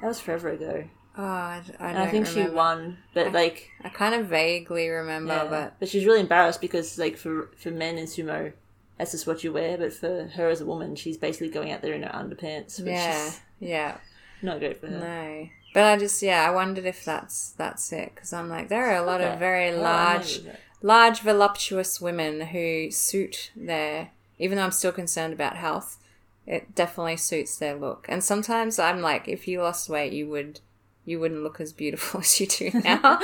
[0.00, 0.84] That was forever ago.
[1.16, 5.46] Oh, I, I I think she won, but like I kind of vaguely remember, yeah.
[5.48, 8.52] but but she's really embarrassed because like for for men in sumo
[8.98, 11.82] that's just what you wear, but for her as a woman, she's basically going out
[11.82, 13.96] there in her underpants, yeah, is yeah.
[14.42, 14.98] Not great for her.
[14.98, 15.48] No.
[15.74, 18.96] But I just yeah, I wondered if that's that's it because I'm like there are
[18.96, 19.32] a lot Okay.
[19.32, 20.40] of very Well, large,
[20.82, 24.10] large voluptuous women who suit their.
[24.38, 25.98] Even though I'm still concerned about health,
[26.46, 28.06] it definitely suits their look.
[28.08, 30.60] And sometimes I'm like, if you lost weight, you would,
[31.08, 33.18] you wouldn't look as beautiful as you do now.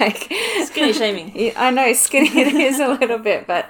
[0.00, 0.32] like
[0.64, 1.52] Skinny shaming.
[1.56, 3.66] I know skinny it is a little bit, but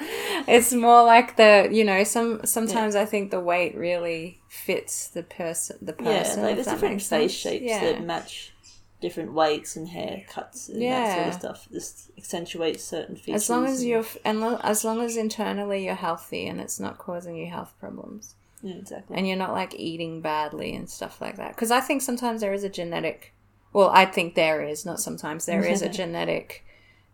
[0.48, 5.22] it's more like the you know some sometimes I think the weight really fits the
[5.22, 6.42] person the Yeah, person.
[6.42, 7.80] like there's different face shapes Yeah.
[7.84, 8.52] that match
[9.00, 11.68] different weights and haircuts and that sort of stuff.
[11.72, 13.42] Just accentuates certain features.
[13.44, 17.34] As long as you're and as long as internally you're healthy and it's not causing
[17.36, 19.16] you health problems yeah, exactly.
[19.16, 21.54] and you're not like eating badly and stuff like that.
[21.54, 23.32] Because I think sometimes there is a genetic.
[23.72, 26.64] Well, I think there is not sometimes there is a genetic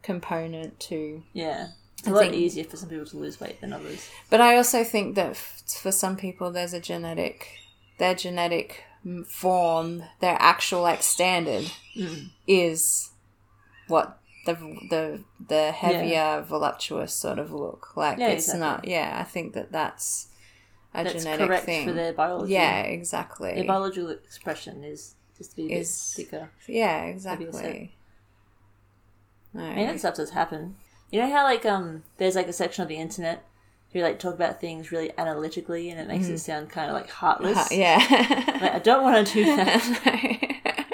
[0.02, 3.72] component to yeah, it's a lot think- easier for some people to lose weight than
[3.72, 4.08] others.
[4.30, 7.48] But I also think that f- for some people, there's a genetic,
[7.98, 8.84] their genetic
[9.28, 12.30] form, their actual like standard Mm.
[12.46, 13.10] is
[13.88, 14.54] what the
[14.90, 17.96] the the heavier, voluptuous sort of look.
[17.96, 18.60] Like Yeah, it's exactly.
[18.60, 18.84] not.
[18.88, 20.28] Yeah, I think that that's
[20.94, 21.86] a That's genetic thing.
[21.86, 22.52] for their biology.
[22.52, 23.54] yeah, exactly.
[23.54, 26.50] their biological expression is just be a Is- bit thicker.
[26.68, 27.92] yeah, exactly.
[29.52, 29.62] No.
[29.64, 30.76] I mean, that stuff does happen.
[31.10, 33.44] You know how like um, there's like a section of the internet
[33.92, 37.08] who like talk about things really analytically, and it makes it sound kind of like
[37.08, 37.56] heartless.
[37.56, 38.42] Ha- yeah.
[38.60, 40.86] Like, I don't want to do that.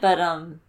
[0.00, 0.60] But um,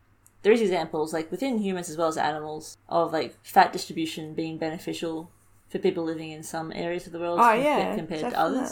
[0.42, 4.58] there is examples like within humans as well as animals of like fat distribution being
[4.58, 5.30] beneficial
[5.68, 8.72] for people living in some areas of the world oh com- yeah, compared to others.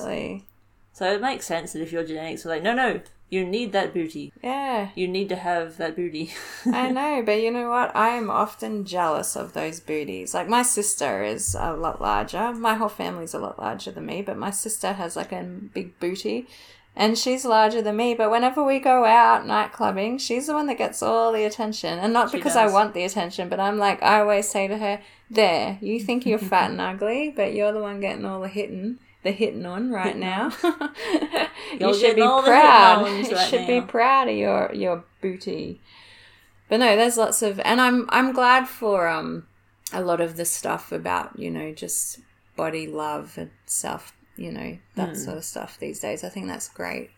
[0.97, 3.93] So it makes sense that if your genetics were like, no, no, you need that
[3.93, 4.33] booty.
[4.41, 4.89] Yeah.
[4.95, 6.33] You need to have that booty.
[6.65, 7.95] I know, but you know what?
[7.95, 10.33] I am often jealous of those booties.
[10.33, 12.51] Like my sister is a lot larger.
[12.51, 15.99] My whole family's a lot larger than me, but my sister has like a big
[15.99, 16.47] booty.
[16.95, 20.65] And she's larger than me, but whenever we go out night clubbing, she's the one
[20.65, 21.99] that gets all the attention.
[21.99, 24.79] And not She because I want the attention, but I'm like, I always say to
[24.79, 28.47] her, There, you think you're fat and ugly, but you're the one getting all the
[28.47, 30.51] hitting, the hitting on right Hitting now.
[30.63, 33.05] you You're should be proud.
[33.07, 35.81] You right should be proud of your, your booty.
[36.69, 39.47] But no, there's lots of, and I'm I'm glad for um
[39.93, 42.19] a lot of the stuff about you know just
[42.55, 45.15] body love and self, you know that Hmm.
[45.15, 46.23] sort of stuff these days.
[46.23, 47.09] I think that's great.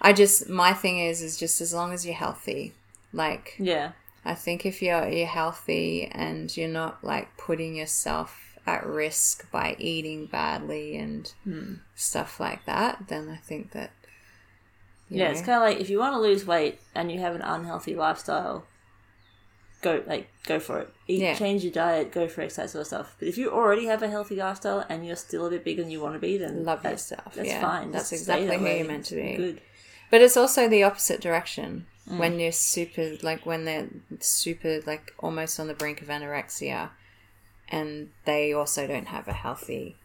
[0.00, 2.74] I just my thing is is just as long as you're healthy,
[3.12, 3.92] like yeah.
[4.26, 9.76] I think if you're you're healthy and you're not like putting yourself at risk by
[9.78, 11.74] eating badly and Hmm.
[11.94, 13.90] stuff like that, then I think that
[15.08, 17.34] Yeah, know, it's kind of like if you want to lose weight and you have
[17.34, 18.64] an unhealthy lifestyle,
[19.82, 20.88] go like go for it.
[21.06, 21.34] Eat, Yeah.
[21.34, 23.16] change your diet, go for exercise sort of stuff.
[23.18, 25.90] But if you already have a healthy lifestyle and you're still a bit bigger than
[25.90, 27.60] you want to be, then Love yourself, That's yeah.
[27.60, 27.90] fine.
[27.92, 29.36] That's Just exactly that who you're meant to be.
[29.36, 29.60] Good.
[30.10, 31.86] But it's also the opposite direction.
[32.06, 33.88] When you're super, like when they're
[34.20, 36.90] super, like almost on the brink of anorexia,
[37.68, 39.96] and they also don't have a healthy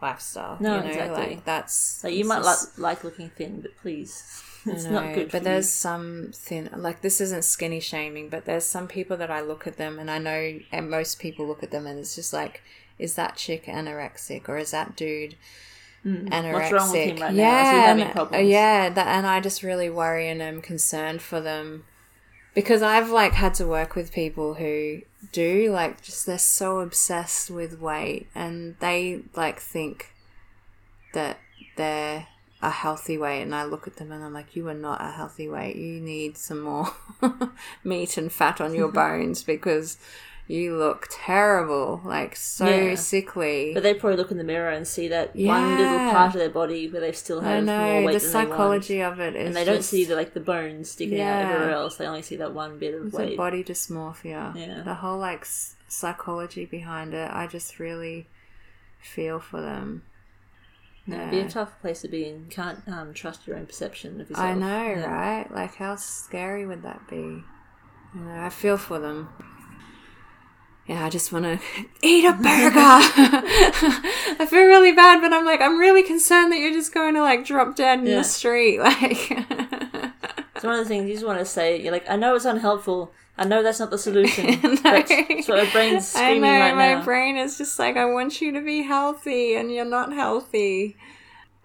[0.00, 0.56] lifestyle.
[0.60, 1.26] No, you know, exactly.
[1.26, 1.74] like that's.
[1.74, 5.30] So you might like like looking thin, but please, it's not good.
[5.30, 5.70] But there's you.
[5.70, 9.76] some thin, like this isn't skinny shaming, but there's some people that I look at
[9.76, 12.62] them and I know, and most people look at them and it's just like,
[12.98, 15.36] is that chick anorexic or is that dude
[16.04, 16.42] anorexic?
[16.42, 16.52] Hmm.
[16.52, 17.26] What's wrong with him right now?
[17.28, 18.48] Is he yeah, having problems?
[18.48, 21.84] yeah, that, and I just really worry and I'm concerned for them
[22.56, 27.50] because I've like had to work with people who do like just they're so obsessed
[27.50, 30.14] with weight and they like think
[31.12, 31.38] that
[31.76, 32.26] they're
[32.62, 35.10] a healthy weight and I look at them and I'm like you are not a
[35.10, 35.76] healthy weight.
[35.76, 36.88] You need some more
[37.84, 39.98] meat and fat on your bones because
[40.48, 42.94] you look terrible like so Yeah.
[42.94, 46.38] sickly But they probably look in the mirror and see that one little part of
[46.38, 48.48] their body where they still have more weight the than they want.
[48.50, 51.72] psychology of it is and they don't see the like the bones sticking out everywhere
[51.74, 51.96] else.
[51.96, 53.28] They only see that one bit of It's weight.
[53.30, 54.54] like body dysmorphia.
[54.56, 54.82] Yeah.
[54.84, 58.28] The whole like s- psychology behind it, I just really
[59.00, 60.02] feel for them.
[61.08, 62.34] Yeah, It'd be a tough place to be in.
[62.44, 64.46] You can't um, trust your own perception of yourself.
[64.48, 65.12] I know, Yeah.
[65.12, 65.52] right?
[65.52, 67.16] Like, how scary would that be?
[68.14, 69.28] You know, I feel for them.
[70.86, 71.58] Yeah, I just want to
[72.02, 72.78] eat a burger.
[72.78, 77.22] I feel really bad, but I'm like, I'm really concerned that you're just going to
[77.22, 78.18] like drop dead in Yeah.
[78.18, 78.78] the street.
[78.86, 79.30] Like,
[80.54, 81.82] It's one of the things you just want to say.
[81.82, 83.12] You're like, I know it's unhelpful.
[83.36, 84.46] I know that's not the solution.
[84.62, 84.76] No.
[84.82, 87.04] But it's what my brain's I screaming know right my now.
[87.04, 90.96] brain is just like I want you to be healthy and you're not healthy.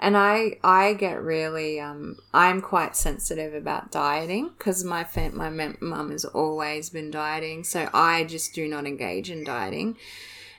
[0.04, 5.50] And I I get really um I'm quite sensitive about dieting because my fam- my
[5.80, 9.98] mum has always been dieting, so I just do not engage in dieting.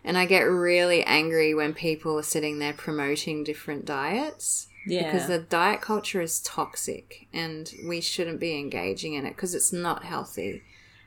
[0.05, 5.05] And I get really angry when people are sitting there promoting different diets yeah.
[5.05, 9.73] because the diet culture is toxic and we shouldn't be engaging in it because it's
[9.73, 10.63] not healthy.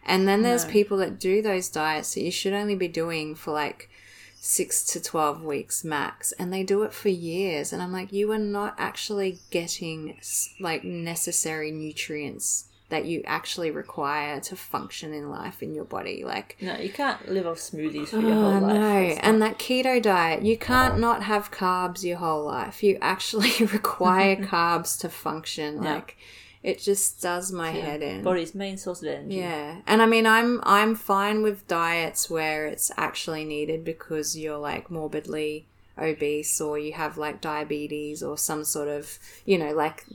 [0.05, 0.71] And then there's No.
[0.71, 3.89] people that do those diets that you should only be doing for like
[4.47, 7.73] six to 12 weeks max, and they do it for years.
[7.73, 10.15] And I'm like, you are not actually getting
[10.59, 16.23] like necessary nutrients that you actually require to function in life in your body.
[16.23, 19.15] Like, no, you can't live off smoothies for your Oh, whole life.
[19.15, 19.19] no.
[19.23, 22.83] And that keto diet, you can't not have carbs your whole life.
[22.83, 25.81] You actually require carbs to function.
[25.81, 25.95] Yeah.
[25.95, 26.17] Like
[26.71, 28.23] it just does my not- head in.
[28.23, 29.35] body's main source of energy.
[29.37, 29.81] Yeah.
[29.87, 34.89] And I mean I'm I'm fine with diets where it's actually needed because you're like
[34.89, 35.65] morbidly
[35.97, 40.05] obese or you have like diabetes or some sort of, you know, like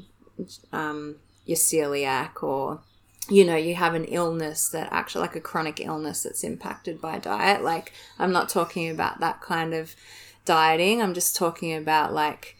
[0.73, 2.81] um you're celiac or
[3.29, 7.19] you know you have an illness that actually like a chronic illness that's impacted by
[7.19, 9.95] diet like i'm not talking about that kind of
[10.45, 12.57] dieting i'm just talking about like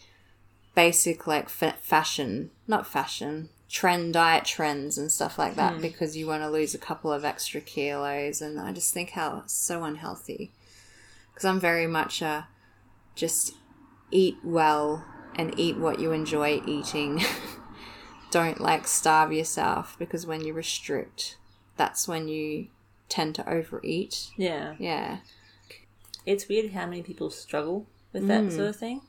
[0.75, 6.27] basic like fa- fashion not fashion trend diet trends and stuff like that because you
[6.27, 10.51] want to lose a couple of extra kilos and i just think how so unhealthy
[11.33, 12.49] because i'm very much a
[13.15, 13.55] just
[14.11, 15.05] eat well
[15.37, 17.23] and eat what you enjoy eating
[18.33, 21.37] don't like starve yourself because when you restrict,
[21.77, 22.67] that's when you
[23.09, 24.31] tend to overeat.
[24.37, 24.75] Yeah.
[24.79, 25.19] Yeah.
[26.27, 28.29] It's weird how many people struggle with Mm.
[28.29, 29.03] that sort of thing.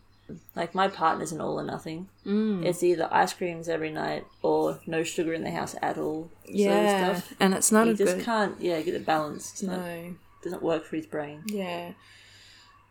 [0.55, 2.07] Like my partner's an all or nothing.
[2.25, 2.65] Mm.
[2.65, 6.29] It's either ice creams every night or no sugar in the house at all.
[6.45, 7.05] Yeah.
[7.05, 7.38] Sort of stuff.
[7.39, 8.25] And it's not He a just good.
[8.25, 9.51] can't, yeah, get a balance.
[9.51, 10.15] It's not, No.
[10.43, 11.43] doesn't work for his brain.
[11.47, 11.91] Yeah.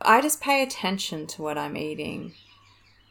[0.02, 2.32] I just pay attention to what I'm eating.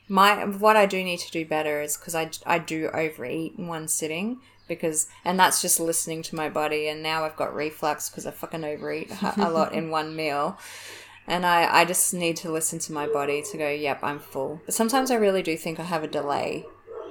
[0.07, 3.67] my what I do need to do better is because I I do overeat in
[3.67, 8.09] one sitting because and that's just listening to my body and now I've got reflux
[8.09, 10.57] because I fucking overeat a a lot in one meal.
[11.29, 14.61] And I, I just need to listen to my body to go, yep, I'm full.
[14.65, 16.65] But sometimes I really do think I have a delay,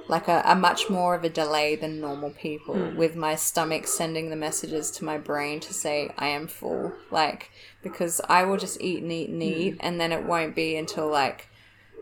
[0.09, 2.97] like a, a much more of a delay than normal people, hmm.
[2.97, 6.91] with my stomach sending the messages to my brain to say, I am full.
[7.09, 7.51] Like,
[7.81, 9.47] because I will just eat and eat and hmm.
[9.47, 11.47] eat, and then it won't be until like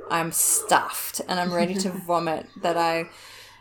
[0.09, 3.09] I'm stuffed and I'm ready to vomit that I,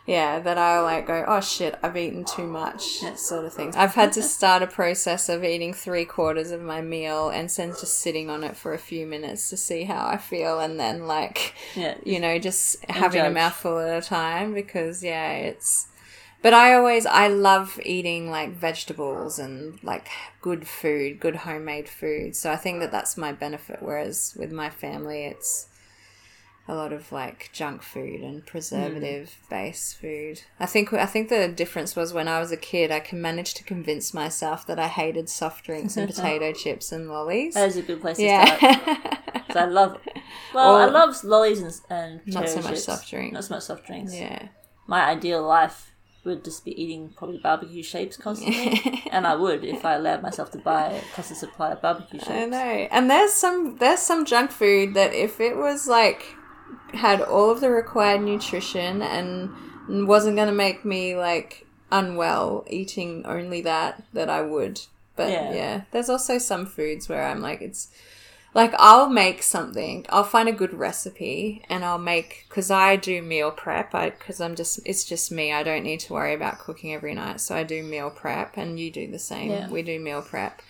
[0.07, 3.75] yeah, that I like go, oh shit, I've eaten too much, sort of thing.
[3.75, 7.71] I've had to start a process of eating three quarters of my meal and then
[7.71, 11.07] just sitting on it for a few minutes to see how I feel, and then
[11.07, 11.95] like, Yeah.
[12.05, 15.87] you know, just having a mouthful at a time because yeah, it's.
[16.41, 20.07] But I always I love eating like vegetables and like
[20.39, 22.35] good food, good homemade food.
[22.35, 23.79] So I think that that's my benefit.
[23.81, 25.67] Whereas with my family, it's
[26.67, 28.45] a lot of like junk food and hmm.
[28.45, 30.41] preservative based food.
[30.59, 33.53] I think I think the difference was when I was a kid, I can manage
[33.55, 37.53] to convince myself that I hated soft drinks and potato chips and lollies.
[37.53, 38.61] That is a good place to start.
[38.61, 39.17] Yeah.
[39.55, 39.99] I love,
[40.53, 43.33] well, I love lollies and, and Not so much soft drinks.
[43.33, 44.13] Not so much soft drinks.
[44.13, 44.49] yeah.
[44.87, 45.91] My ideal life
[46.27, 50.51] would just be eating probably barbecue shapes constantly, and I would if I allowed myself
[50.51, 52.29] to buy a constant supply of barbecue shapes.
[52.29, 52.87] I know.
[52.91, 56.36] And there's some there's some junk food that if it was like
[56.93, 59.49] had all of the required nutrition and
[60.07, 64.81] wasn't going to make me like unwell eating only that that I would.
[65.15, 65.53] But Yeah.
[65.53, 65.81] yeah.
[65.91, 67.89] there's also some foods where I'm like it's
[68.53, 70.05] like I'll make something.
[70.09, 73.93] I'll find a good recipe and I'll make cuz I do meal prep.
[73.93, 75.51] I cuz I'm just it's just me.
[75.53, 77.39] I don't need to worry about cooking every night.
[77.41, 79.51] So I do meal prep and you do the same.
[79.51, 79.69] Yeah.
[79.69, 80.61] We do meal prep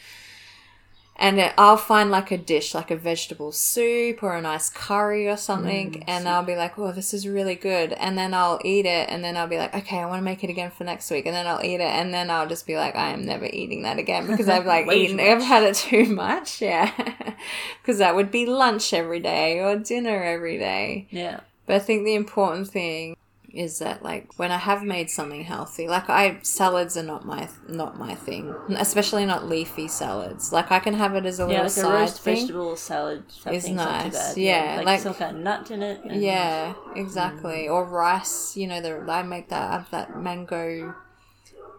[1.19, 5.27] and it, I'll find like a dish, like a vegetable soup or a nice curry
[5.27, 8.85] or something, and I'll be like, "Oh, this is really good," and then I'll eat
[8.85, 11.09] it, and then I'll be like, "Okay, I want to make it again for next
[11.09, 13.45] week," and then I'll eat it, and then I'll just be like, "I am never
[13.45, 16.91] eating that again because I've like eaten, I've had it too much, yeah."
[17.81, 21.07] Because that would be lunch every day or dinner every day.
[21.09, 21.39] Yeah.
[21.65, 23.15] But I think the important thing
[23.57, 27.49] is that like when I have made something healthy, like I salads are not my
[27.67, 30.53] not my thing, especially not leafy salads.
[30.53, 32.35] Like I can have it as a Yeah, little like a side roast thing.
[32.35, 34.13] vegetable salad is thing's not too nice.
[34.13, 34.37] bad.
[34.37, 36.03] Yeah, like, like- some kind of nut in it.
[36.03, 36.97] and- Yeah, mm.
[36.97, 37.67] exactly.
[37.67, 40.93] Or rice, you know, the I make that I have that mango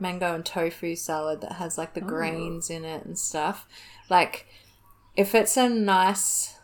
[0.00, 2.06] mango and tofu salad that has like the oh.
[2.06, 3.66] grains in it and stuff.
[4.10, 4.46] Like
[5.16, 6.57] if it's a nice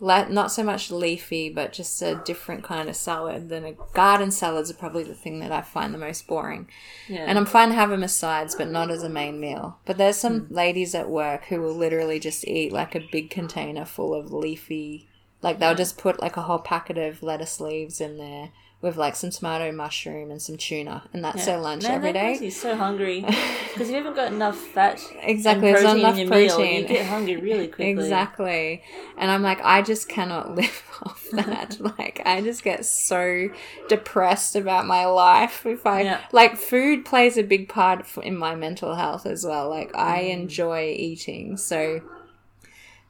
[0.00, 4.30] la- not so much leafy, but just a different kind of salad, then a garden
[4.30, 6.68] salads are probably the thing that I find the most boring.
[7.08, 7.24] yeah.
[7.26, 9.78] And I'm fine to have them as sides, but not as a main meal.
[9.84, 10.54] But there's some hmm.
[10.54, 15.08] ladies at work who will literally just eat like a big container full of leafy,
[15.42, 18.50] like they'll just put like a whole packet of lettuce leaves in there
[18.82, 22.48] with like some tomato, mushroom, and some tuna, and that's their lunch Man, every day.
[22.50, 23.20] so hungry
[23.72, 26.56] because you haven't got enough fat Exactly, there's not enough in your meal.
[26.56, 26.82] protein.
[26.82, 27.90] You get hungry really quickly.
[27.90, 28.82] Exactly.
[29.18, 31.76] And I'm like, I just cannot live off that.
[31.98, 33.48] like, I just get so
[33.88, 36.20] depressed about my life if I, Yeah.
[36.32, 39.68] like, food plays a big part in my mental health as well.
[39.68, 40.32] Like, I Mm.
[40.42, 41.58] enjoy eating.
[41.58, 42.00] So,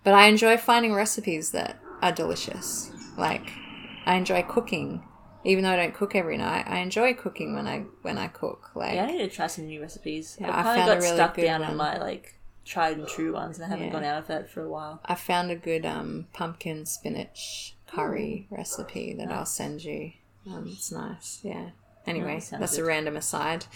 [0.02, 2.90] but I enjoy finding recipes that are delicious.
[3.16, 3.52] Like,
[4.04, 5.04] I enjoy cooking.
[5.44, 8.70] Even though I don't cook every night, I enjoy cooking when I when I cook.
[8.74, 10.36] Like, Yeah, I need to try some new recipes.
[10.40, 11.70] Yeah, I kind of got really stuck down one.
[11.70, 13.92] on my like tried and true ones, and I haven't Yeah.
[13.92, 15.00] gone out of that for a while.
[15.04, 20.12] I found a good um, pumpkin spinach curry recipe that I'll send you.
[20.46, 21.70] Um, it's nice, yeah.
[22.06, 23.66] Anyway, that that's a random aside.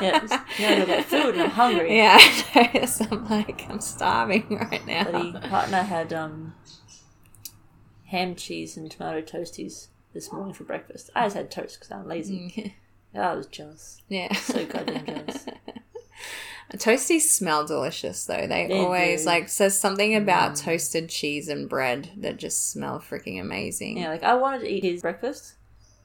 [0.00, 0.26] Yeah,
[0.60, 1.96] now I got food and I'm hungry.
[1.96, 2.84] yeah, I.
[2.86, 5.04] So I'm like, I'm starving right now.
[5.10, 6.54] Bloody partner had um
[8.06, 11.10] ham, cheese, and tomato toasties this morning for breakfast.
[11.14, 12.74] I just had toast because I'm lazy.
[13.14, 14.02] Yeah, I was jealous.
[14.08, 14.30] yeah.
[14.34, 15.46] So goddamn jealous.
[16.74, 18.46] Toasties smell delicious though.
[18.46, 19.28] They, They always do.
[19.28, 19.32] Mm.
[19.32, 23.98] like says something about toasted cheese and bread that just smell freaking amazing.
[23.98, 25.54] Yeah, like I wanted to eat his breakfast,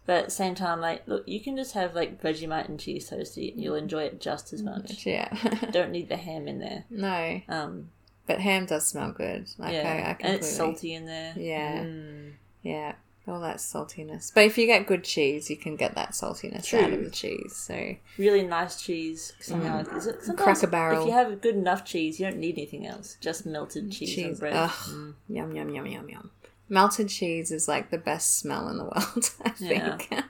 [0.06, 3.10] but at the same time, like, look, you can just have like Vegemite and cheese
[3.10, 5.06] toasty, and you'll enjoy it just as much.
[5.06, 5.34] Yeah.
[5.72, 6.86] Don't need the ham in there.
[6.90, 7.90] no, Um,
[8.28, 9.50] but ham does smell good.
[9.58, 11.34] Like yeah, I, I and it's salty in there.
[11.36, 11.84] Yeah.
[11.84, 12.34] Mm.
[12.62, 12.94] Yeah,
[13.28, 14.32] all that saltiness.
[14.34, 16.80] But if you get good cheese, you can get that saltiness True.
[16.80, 17.56] out of the cheese.
[17.56, 19.34] So really nice cheese.
[19.40, 21.02] Somehow, like, is it, sometimes Cracker Barrel.
[21.02, 23.18] If you have good enough cheese, you don't need anything else.
[23.22, 24.54] Just melted cheese, and cheese, bread.
[24.54, 25.14] ugh, Mm.
[25.30, 26.32] yum yum yum yum yum.
[26.68, 29.30] Melted cheese is like the best smell in the world.
[29.46, 29.98] I Yeah.
[29.98, 30.12] think.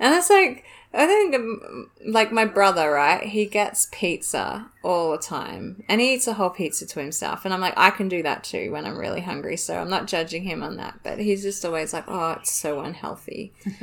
[0.00, 0.64] and it's like
[0.98, 3.22] I think, um, like my brother, right?
[3.22, 7.44] He gets pizza all the time, and he eats a whole pizza to himself.
[7.44, 9.56] And I'm like, I can do that too when I'm really hungry.
[9.56, 10.98] So I'm not judging him on that.
[11.04, 13.52] But he's just always like, oh, it's so unhealthy.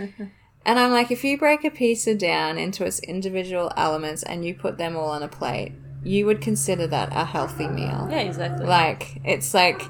[0.66, 4.54] and I'm like, if you break a pizza down into its individual elements and you
[4.54, 5.72] put them all on a plate,
[6.04, 8.10] you would consider that a healthy meal.
[8.12, 8.66] Yeah, exactly.
[8.66, 9.82] Like it's like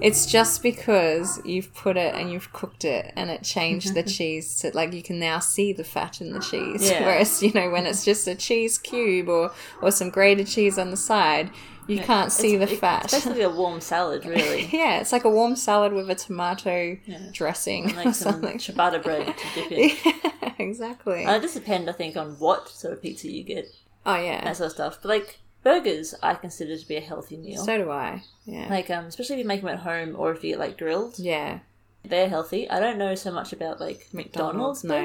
[0.00, 4.58] it's just because you've put it and you've cooked it and it changed the cheese
[4.60, 6.90] to like you can now see the fat in the cheese.
[6.90, 7.00] Yeah.
[7.06, 10.90] Whereas, you know, when it's just a cheese cube or or some grated cheese on
[10.90, 11.50] the side,
[11.86, 13.04] you can't see the fat.
[13.04, 14.66] It's basically a warm salad, really.
[14.72, 17.18] yeah, it's like a warm salad with a tomato Yeah.
[17.32, 18.58] dressing or like some something.
[18.58, 19.90] ciabatta bread to dip in.
[20.04, 21.24] yeah, exactly.
[21.24, 23.66] Uh, it just depends, I think, on what sort of pizza you get,
[24.06, 24.44] oh yeah.
[24.44, 24.98] that sort of stuff.
[25.02, 27.64] But like burgers, I consider to be a healthy meal.
[27.64, 28.22] So do I.
[28.46, 28.68] Yeah.
[28.70, 31.18] like um, especially if you make them at home or if you get like Grill'd,
[31.18, 31.60] yeah.
[32.04, 32.68] they're healthy.
[32.68, 34.96] I don't know so much about like McDonald's, no.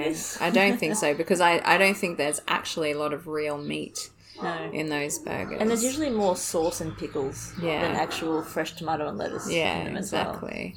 [0.42, 3.58] I don't think so because I, I don't think there's actually a lot of real
[3.58, 4.10] meat
[4.42, 4.70] no.
[4.74, 5.58] in those burgers.
[5.60, 7.82] And there's usually more sauce and pickles Yeah.
[7.82, 9.50] than actual fresh tomato and lettuce.
[9.52, 10.30] yeah, in them as well.
[10.30, 10.76] exactly.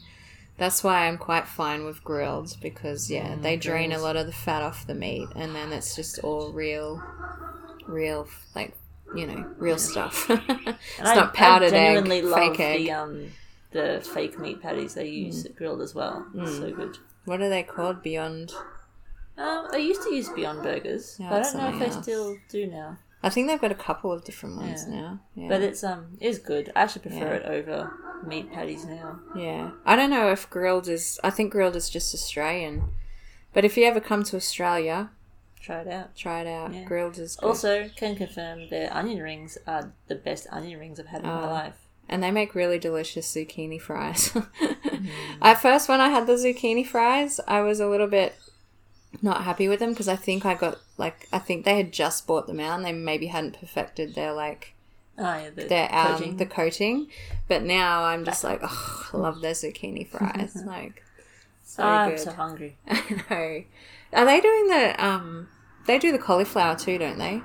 [0.59, 4.33] That's why I'm quite fine with Grill'd because yeah, they drain a lot of the
[4.33, 7.01] fat off the meat, and then it's just all real,
[7.87, 8.27] real
[8.57, 8.75] like
[9.15, 10.27] you know real stuff.
[10.31, 12.79] it's I- not powdered I egg, love fake egg.
[12.81, 13.31] the um
[13.71, 15.55] the fake meat patties they use Mm.
[15.57, 16.27] Grill'd as well.
[16.35, 16.97] It's so good.
[17.27, 18.03] what are they called?
[18.03, 18.53] Beyond.
[19.37, 22.37] Um, they used to use Beyond Burgers, but I don't know if something they still
[22.49, 22.99] do now.
[23.23, 24.95] I think they've got a couple of different ones Yeah.
[25.01, 25.21] now.
[25.35, 25.49] Yeah.
[25.49, 26.73] But it's um is good.
[26.75, 27.35] I actually prefer Yeah.
[27.35, 27.91] it over
[28.27, 29.21] meat patties now.
[29.37, 29.71] Yeah.
[29.87, 31.21] I don't know if Grill'd is.
[31.23, 32.85] I think Grill'd is just Australian.
[33.53, 35.11] But if you ever come to Australia,
[35.61, 36.17] Try it out.
[36.17, 36.73] try it out.
[36.73, 36.85] Yeah.
[36.85, 37.47] Grill'd is good.
[37.47, 41.43] Also, can confirm their onion rings are the best onion rings I've had in my
[41.49, 41.51] Oh.
[41.51, 41.75] life.
[42.11, 44.33] and they make really delicious zucchini fries.
[44.99, 45.07] Mm.
[45.43, 48.35] At first, when I had the zucchini fries, I was a little bit
[49.23, 52.27] not happy with them because I think I got like I think they had just
[52.27, 54.75] bought them out and they maybe hadn't perfected their like
[55.17, 56.37] Oh yeah, the their um coating.
[56.39, 57.07] the coating.
[57.47, 60.57] But now I'm just like, oh, I love their zucchini fries.
[60.67, 61.05] like
[61.65, 62.77] so I'm so hungry.
[62.89, 63.63] I know.
[64.13, 65.49] Are they doing the um?
[65.87, 67.43] They do the cauliflower too, don't they?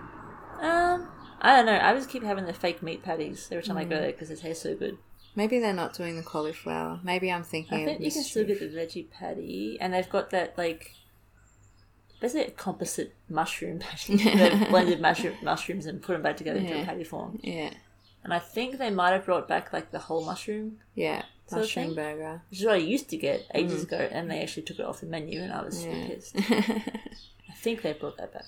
[0.62, 1.08] Um,
[1.42, 1.80] I don't know.
[1.82, 3.90] I just keep having the fake meat patties every time I Mm.
[3.90, 4.98] go there because it tastes so good.
[5.36, 7.00] Maybe they're not doing the cauliflower.
[7.04, 7.80] Maybe I'm thinking.
[7.82, 10.94] I think you can still get the veggie patty, and they've got that like
[12.22, 14.16] basically a composite mushroom patty.
[14.24, 17.40] They've blended mushroom, mushrooms and put them back together into a patty form.
[17.44, 17.72] Yeah,
[18.24, 22.42] And I think they might have brought back like the whole mushroom, yeah, mushroom burger.
[22.50, 25.02] which is what I used to get ages ago, and they actually took it off
[25.02, 26.10] the menu, and I was super Mm.
[26.10, 26.16] Yeah.
[26.16, 26.36] pissed.
[27.50, 28.46] I think they brought that back.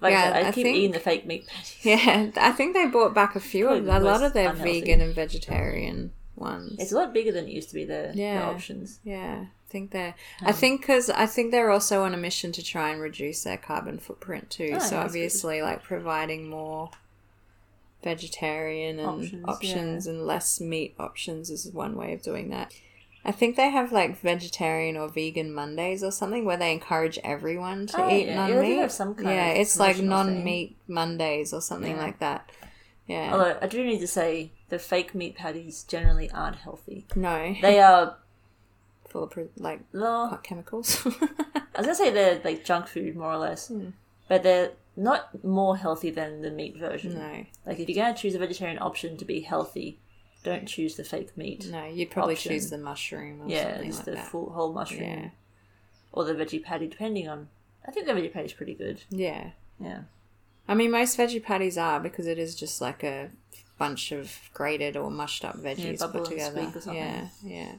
[0.00, 1.78] Like Yeah, I, I, I keep think- eating the fake meat patties.
[1.84, 4.80] yeah, I think they brought back a few of Probably a lot of their unhealthy.
[4.80, 6.76] vegan and vegetarian ones.
[6.78, 7.84] It's a lot bigger than it used to be.
[7.84, 8.40] The, Yeah.
[8.40, 8.98] the options.
[9.04, 10.14] yeah, I think they're.
[10.42, 13.56] I think because I think they're also on a mission to try and reduce their
[13.56, 14.70] carbon footprint too.
[14.74, 14.96] Oh, so that's good.
[14.98, 16.90] obviously, like providing more
[18.02, 22.72] vegetarian and Options, options, and less meat options is one way of doing that.
[23.24, 27.86] I think they have like vegetarian or vegan Mondays or something where they encourage everyone
[27.88, 28.48] to Oh, eat yeah.
[28.48, 28.76] Yeah, non meat.
[28.78, 32.02] have some kind yeah, it's like non meat Mondays or something Yeah.
[32.02, 32.50] like that.
[33.06, 33.30] Yeah.
[33.32, 37.06] Although I do need to say the fake meat patties generally aren't healthy.
[37.14, 38.16] no, They are.
[39.08, 39.80] full of like
[40.42, 41.00] chemicals.
[41.06, 43.90] I was gonna say they're like junk food more or less, Hmm.
[44.28, 47.14] but they're not more healthy than the meat version.
[47.18, 49.98] no, Like if you're gonna choose a vegetarian option to be healthy,
[50.44, 51.66] don't choose the fake meat.
[51.70, 52.52] no, you'd probably Option.
[52.52, 54.28] choose the mushroom or yeah, just like the that.
[54.28, 55.28] full whole mushroom Yeah.
[56.12, 57.48] or the veggie patty, depending on.
[57.86, 59.02] I think the veggie patty is pretty good.
[59.10, 59.50] Yeah.
[59.80, 60.02] Yeah.
[60.68, 63.30] I mean, most veggie patties are because it is just like a
[63.78, 66.60] bunch of grated or mushed up veggies bubble put together.
[66.60, 67.02] squeak or something.
[67.02, 67.72] Yeah, yeah.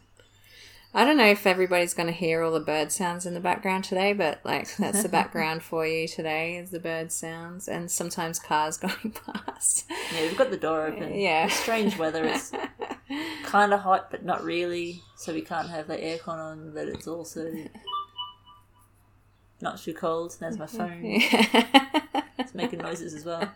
[0.95, 3.83] I don't know if everybody's going to hear all the bird sounds in the background
[3.83, 8.37] today, but like that's the background for you today is the bird sounds and sometimes
[8.37, 9.85] cars going past.
[10.13, 11.15] Yeah, we've got the door open.
[11.15, 11.45] Yeah.
[11.45, 12.23] It's strange weather.
[12.25, 12.51] It's
[13.43, 15.01] kind of hot, but not really.
[15.15, 17.51] So we can't have the aircon on, but it's also
[19.61, 20.35] not too cold.
[20.39, 21.03] There's my phone.
[21.03, 22.03] Yeah.
[22.37, 23.51] It's making noises as well.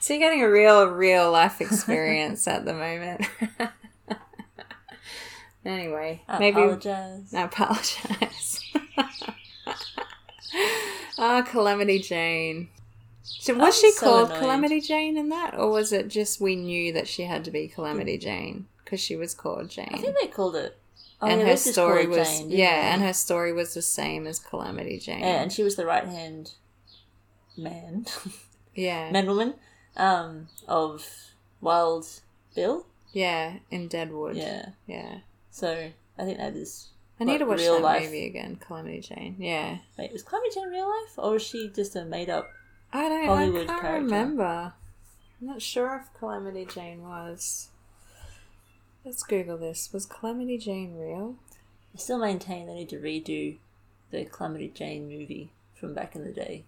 [0.00, 3.26] so you're getting a real, real life experience at the moment.
[5.64, 7.32] Anyway, I maybe apologize.
[7.34, 8.60] I apologize.
[11.16, 12.68] Ah, Calamity Jane.
[13.22, 14.40] So was I'm she so called annoyed.
[14.40, 17.68] Calamity Jane in that, or was it just we knew that she had to be
[17.68, 19.90] Calamity Jane because she was called Jane?
[19.92, 20.76] I think they called it.
[21.22, 22.88] Oh, and yeah, her story was Jane, yeah, they?
[22.88, 25.20] and her story was the same as Calamity Jane.
[25.20, 26.54] Yeah, and she was the right hand
[27.56, 28.06] man,
[28.74, 29.54] yeah, man woman,
[29.96, 31.06] um, of
[31.60, 32.06] Wild
[32.56, 32.86] Bill.
[33.12, 34.36] yeah, in Deadwood.
[34.36, 34.70] Yeah.
[34.86, 35.18] yeah.
[35.54, 36.88] So I think that is
[37.20, 38.06] I need to watch that life.
[38.06, 39.36] movie again, Calamity Jane.
[39.38, 39.78] Yeah.
[39.96, 42.50] Wait, was Calamity Jane real life, or was she just a made up?
[42.92, 44.04] I don't Hollywood I can't character.
[44.04, 44.72] remember.
[45.40, 47.68] I'm not sure if Calamity Jane was.
[49.04, 49.92] Let's Google this.
[49.92, 51.36] Was Calamity Jane real?
[51.94, 53.58] I still maintain they need to redo
[54.10, 56.64] the Calamity Jane movie from back in the day,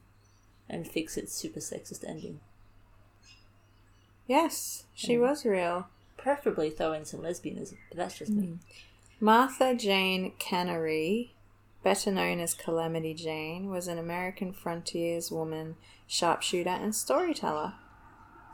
[0.69, 2.39] and fix its super sexist ending.
[4.29, 5.23] Yes, she mm.
[5.23, 5.89] was real.
[6.27, 8.47] Preferably throw in some lesbianism, but that's just me.
[8.49, 8.59] Mm.
[9.21, 11.37] Martha Jane Canary,
[11.85, 15.77] better known as Calamity Jane, was an American frontiers woman,
[16.09, 17.75] sharpshooter, and storyteller.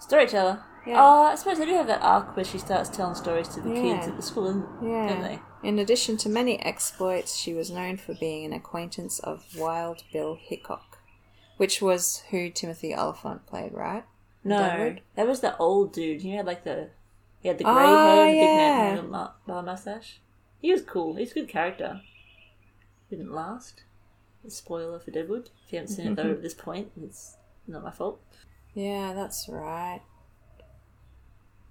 [0.01, 0.63] Storyteller.
[0.87, 0.97] Yeah.
[0.99, 3.73] Oh, I suppose they do have that arc where she starts telling stories to the
[3.73, 5.23] kids at the school, don't Yeah.
[5.23, 5.67] they?
[5.67, 10.35] In addition to many exploits, she was known for being an acquaintance of Wild Bill
[10.39, 10.99] Hickok,
[11.57, 14.05] which was who Timothy Olyphant played, right?
[14.45, 16.21] No, that was the old dude.
[16.21, 16.91] He had like the
[17.43, 18.57] he had the grey Oh, hair, the big yeah.
[18.57, 20.21] man with a bar mustache.
[20.61, 21.17] He was cool.
[21.17, 22.01] He's a good character.
[23.11, 23.83] Didn't last.
[24.49, 25.51] Spoiler for Deadwood.
[25.67, 26.33] If you haven't seen it though mm-hmm.
[26.33, 27.37] at this point, it's
[27.67, 28.21] not my fault.
[28.75, 30.01] Yeah, that's right.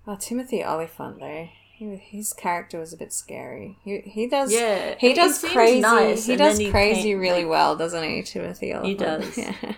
[0.07, 1.49] Oh, Timothy Olyphant, though.
[1.73, 3.77] He, his character was a bit scary.
[3.83, 7.75] He, he does Yeah, he does crazy nice, he does he crazy really like- well,
[7.75, 8.87] doesn't he, Timothy Olyphant?
[8.87, 9.37] He does.
[9.37, 9.55] Yeah.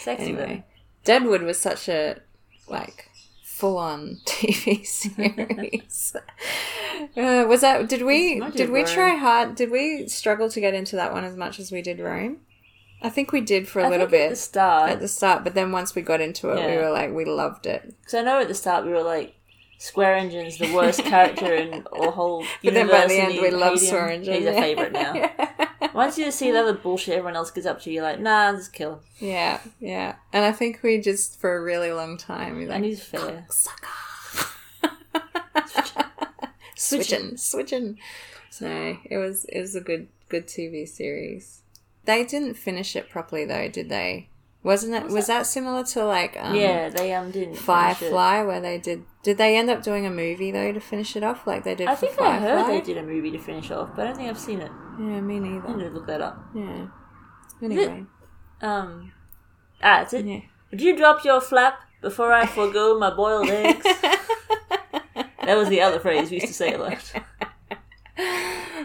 [0.00, 0.64] Sexy anyway,
[1.04, 2.20] Deadwood was such a
[2.68, 3.09] like
[3.60, 6.16] full on TV series.
[6.16, 8.88] uh, was that did we did we Rome.
[8.88, 12.00] try hard did we struggle to get into that one as much as we did
[12.00, 12.38] Rome?
[13.02, 14.90] I think we did for a little think bit at the start.
[14.90, 17.66] at the start, but then once we got into it, we were like, we loved
[17.66, 17.94] it.
[18.00, 19.34] Because I know at the start we were like,
[19.78, 24.34] Swearengen's the worst character in the whole But then by the end, we love Swearengen.
[24.34, 25.30] He's a favourite now.
[25.94, 28.72] Once you see the other bullshit everyone else gets up to, you're like, nah, just
[28.72, 29.00] kill him.
[29.18, 30.16] yeah, yeah.
[30.32, 33.46] And I think we just, for a really long time, we And like, he's fair.
[36.76, 37.98] switching, switching.
[38.60, 41.62] No, it was, it was a good, good TV series.
[42.04, 44.28] They didn't finish it properly though, did they?
[44.62, 45.06] Wasn't it?
[45.10, 45.46] Was, that?
[45.46, 47.54] similar to like um, yeah, they um didn't.
[47.56, 49.04] Firefly, where they did?
[49.22, 51.88] Did they end up doing a movie though to finish it off, like they did
[51.88, 54.28] I think I heard they did a movie to finish off, but I don't think
[54.28, 54.70] I've seen it.
[55.00, 55.66] Yeah, me neither.
[55.68, 56.38] I need to look that up.
[56.54, 56.86] Yeah.
[57.62, 58.04] Anyway,
[58.60, 59.12] Um,
[59.82, 60.26] ah, that's it.
[60.26, 60.40] yeah.
[60.70, 63.82] Would you drop your flap before I forego my boiled eggs?
[63.84, 67.12] that was the other phrase we used to say a lot.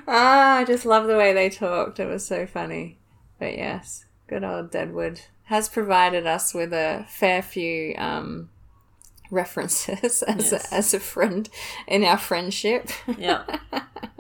[0.08, 2.00] Ah, I just love the way they talked.
[2.00, 3.00] It was so funny.
[3.40, 8.50] But yes, good old Deadwood has provided us with a fair few um,
[9.32, 10.72] references as, Yes.
[10.72, 11.50] a, as a friend
[11.88, 12.90] in our friendship.
[13.18, 13.44] Yeah,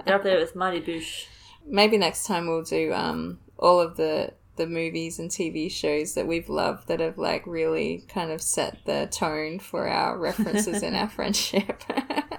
[0.06, 1.26] they're up there with Mighty Boosh.
[1.66, 6.26] Maybe next time we'll do um, all of the the movies and TV shows that
[6.28, 10.95] we've loved that have like really kind of set the tone for our references in
[10.95, 11.84] our friendship.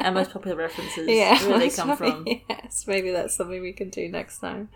[0.00, 1.06] Our most popular references.
[1.06, 2.56] yeah, Where they come probably- from.
[2.58, 4.70] Yes, maybe that's something we can do next time.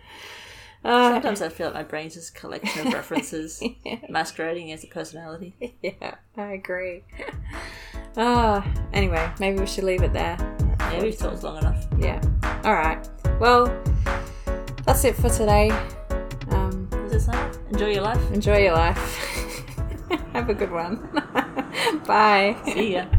[0.85, 3.97] Uh, Sometimes I feel like my brain's just a collection of references Yeah.
[4.09, 5.55] masquerading as a personality.
[5.81, 7.03] yeah, I agree.
[8.17, 10.37] Ah, anyway, maybe we should leave it there.
[10.79, 11.87] Yeah, we've talked long enough.
[11.97, 12.21] Yeah.
[12.63, 13.07] All right.
[13.39, 13.65] Well,
[14.85, 15.69] that's it for today.
[16.49, 17.61] Um, Was it something?
[17.71, 18.31] Enjoy your life.
[18.31, 18.97] enjoy your life.
[20.33, 20.97] Have a good one.
[22.07, 22.57] Bye.
[22.65, 23.05] See ya.